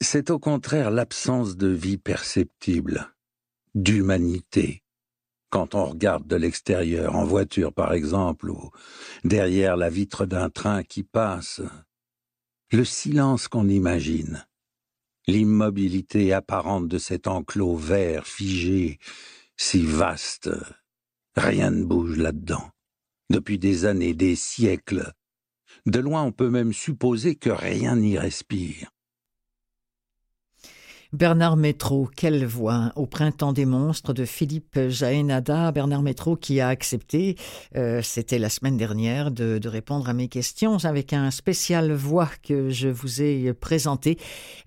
[0.00, 3.14] c'est au contraire l'absence de vie perceptible,
[3.74, 4.82] d'humanité.
[5.50, 8.70] Quand on regarde de l'extérieur, en voiture par exemple, ou
[9.24, 11.62] derrière la vitre d'un train qui passe,
[12.72, 14.46] le silence qu'on imagine,
[15.26, 18.98] l'immobilité apparente de cet enclos vert figé,
[19.56, 20.50] si vaste,
[21.36, 22.70] rien ne bouge là-dedans.
[23.30, 25.12] Depuis des années, des siècles.
[25.84, 28.90] De loin, on peut même supposer que rien n'y respire.
[31.12, 35.70] Bernard Métro, quelle voix Au printemps des monstres de Philippe Jaénada.
[35.70, 37.36] Bernard Métro qui a accepté,
[37.76, 42.70] euh, c'était la semaine dernière, de, répondre à mes questions avec un spécial voix que
[42.70, 44.18] je vous ai présenté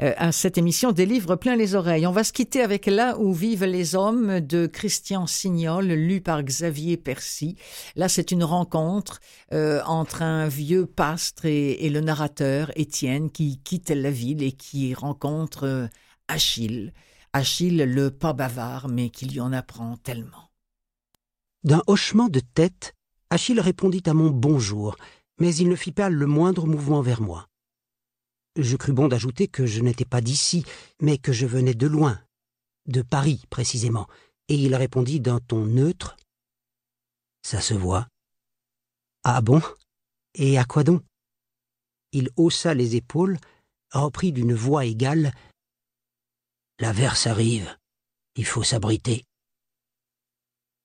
[0.01, 2.07] euh, à cette émission des livres plein les oreilles.
[2.07, 6.41] On va se quitter avec Là où vivent les hommes de Christian Signol, lu par
[6.41, 7.55] Xavier Percy.
[7.95, 9.19] Là, c'est une rencontre
[9.53, 14.53] euh, entre un vieux pastre et, et, le narrateur Étienne qui quitte la ville et
[14.53, 15.89] qui rencontre
[16.29, 16.93] Achille,
[17.33, 20.51] Achille le pas bavard, mais qui lui en apprend tellement.
[21.63, 22.95] D'un hochement de tête,
[23.31, 24.95] Achille répondit à mon bonjour,
[25.39, 27.47] mais il ne fit pas le moindre mouvement vers moi.
[28.55, 30.63] Je crus bon d'ajouter que je n'étais pas d'ici,
[31.01, 32.21] mais que je venais de loin,
[32.85, 34.07] de Paris précisément,
[34.49, 36.15] et il répondit d'un ton neutre.
[37.41, 38.07] Ça se voit.
[39.23, 39.61] Ah bon?
[40.35, 41.03] Et à quoi donc?
[42.11, 43.39] Il haussa les épaules,
[43.91, 45.33] reprit d'une voix égale.
[46.81, 47.77] L'averse arrive.
[48.37, 49.25] Il faut s'abriter.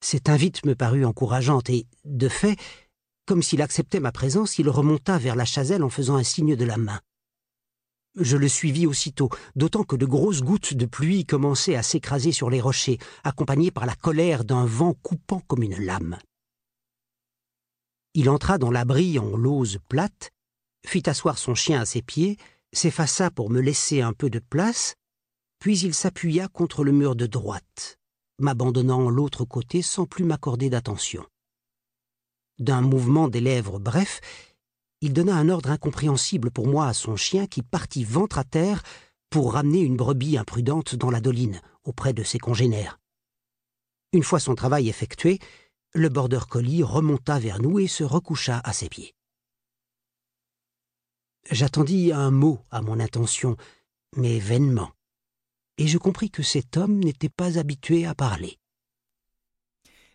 [0.00, 2.56] Cette invite me parut encourageante et, de fait,
[3.26, 6.64] comme s'il acceptait ma présence, il remonta vers la chazelle en faisant un signe de
[6.64, 7.00] la main.
[8.16, 12.50] Je le suivis aussitôt, d'autant que de grosses gouttes de pluie commençaient à s'écraser sur
[12.50, 16.18] les rochers, accompagnées par la colère d'un vent coupant comme une lame.
[18.14, 20.32] Il entra dans l'abri en lauze plate,
[20.84, 22.36] fit asseoir son chien à ses pieds,
[22.72, 24.96] s'effaça pour me laisser un peu de place,
[25.64, 27.98] puis il s'appuya contre le mur de droite,
[28.38, 31.24] m'abandonnant l'autre côté sans plus m'accorder d'attention.
[32.58, 34.20] D'un mouvement des lèvres bref,
[35.00, 38.82] il donna un ordre incompréhensible pour moi à son chien qui partit ventre à terre
[39.30, 43.00] pour ramener une brebis imprudente dans la doline, auprès de ses congénères.
[44.12, 45.38] Une fois son travail effectué,
[45.94, 49.14] le border collie remonta vers nous et se recoucha à ses pieds.
[51.50, 53.56] J'attendis un mot à mon intention,
[54.14, 54.90] mais vainement
[55.78, 58.58] et je compris que cet homme n'était pas habitué à parler.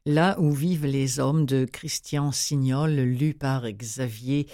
[0.06, 4.48] Là où vivent les hommes de Christian Signol, lu par Xavier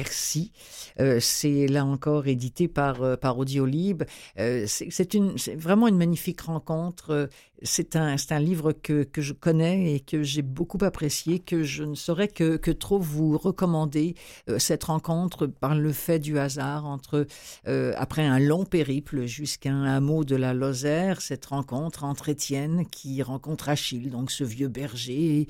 [0.00, 0.50] Percy.
[0.98, 4.04] Euh, c'est là encore édité par, euh, par Audiolib.
[4.38, 5.14] Euh, c'est
[5.56, 7.28] vraiment une magnifique rencontre.
[7.62, 11.84] C'est un, un livre que, que, je connais et que j'ai beaucoup apprécié, que je
[11.84, 14.14] ne saurais que, que trop vous recommander.
[14.56, 17.26] cette rencontre par le fait du hasard entre,
[17.66, 23.22] après un long périple jusqu'à un hameau de la Lozère, cette rencontre entre Étienne qui
[23.22, 25.48] rencontre Achille, donc ce vieux berger.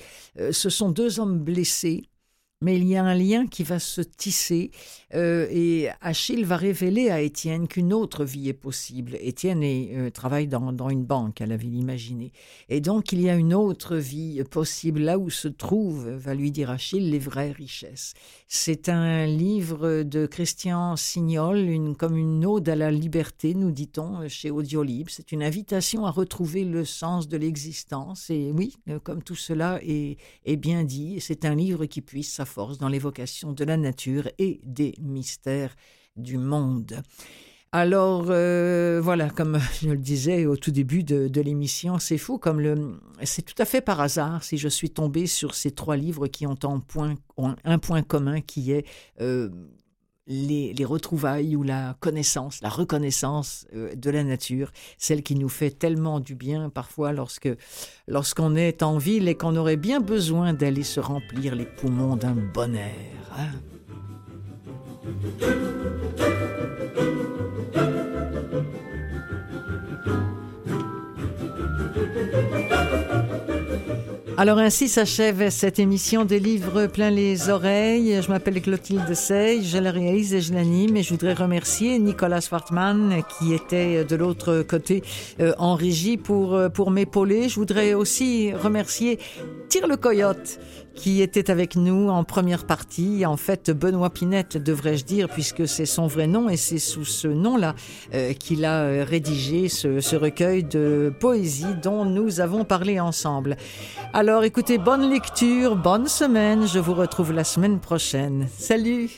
[0.51, 2.11] ce sont deux hommes blessés
[2.63, 4.71] mais il y a un lien qui va se tisser
[5.15, 9.17] euh, et Achille va révéler à Étienne qu'une autre vie est possible.
[9.21, 12.33] Étienne euh, travaille dans, une banque à la ville imaginée.
[12.69, 16.51] Et donc il y a une autre vie possible là où se trouvent, va lui
[16.51, 18.13] dire Achille, les vraies richesses.
[18.47, 24.29] C'est un livre de Christian Signol, une, comme une ode à la liberté, nous dit-on
[24.29, 25.09] chez Audiolib.
[25.09, 28.29] C'est une invitation à retrouver le sens de l'existence.
[28.29, 32.39] Et oui, euh, comme tout cela est, est bien dit, c'est un livre qui puisse
[32.51, 35.75] force dans l'évocation de la nature et des mystères
[36.17, 37.03] du monde.
[37.73, 42.61] Alors euh, voilà, comme je le disais au tout début de, l'émission, c'est fou comme
[42.61, 46.27] le, c'est tout à fait par hasard si je suis tombé sur ces trois livres
[46.27, 47.15] qui ont un point,
[47.65, 48.85] un point commun qui est
[49.21, 49.51] euh,
[50.31, 55.71] les, retrouvailles ou la connaissance, la reconnaissance euh, de la nature, celle qui nous fait
[55.71, 57.49] tellement du bien parfois lorsque
[58.07, 62.37] lorsqu'on est en ville et qu'on aurait bien besoin d'aller se remplir les poumons d'un
[62.55, 62.95] bon air.
[63.37, 63.51] Hein.
[74.41, 78.23] Alors ainsi s'achève cette émission des livres plein les oreilles.
[78.23, 82.41] Je m'appelle Clotilde Sey, je la réalise et je l'anime et je voudrais remercier Nicolas
[82.41, 85.03] Swartman qui était de l'autre côté
[85.41, 87.51] euh, en régie pour, euh, pour m'épauler.
[87.51, 89.19] Je voudrais aussi remercier
[89.69, 90.59] Tire le Coyote
[90.95, 93.25] qui était avec nous en première partie.
[93.27, 97.29] En fait, Benoît Pinette, devrais-je dire, puisque c'est son vrai nom et c'est sous ce
[97.29, 97.75] nom-là
[98.15, 103.57] euh, qu'il a euh, rédigé ce, ce, recueil de poésie dont nous avons parlé ensemble.
[104.13, 106.67] Alors écoutez, bonne lecture, bonne semaine.
[106.67, 108.49] Je vous retrouve la semaine prochaine.
[108.57, 109.11] Salut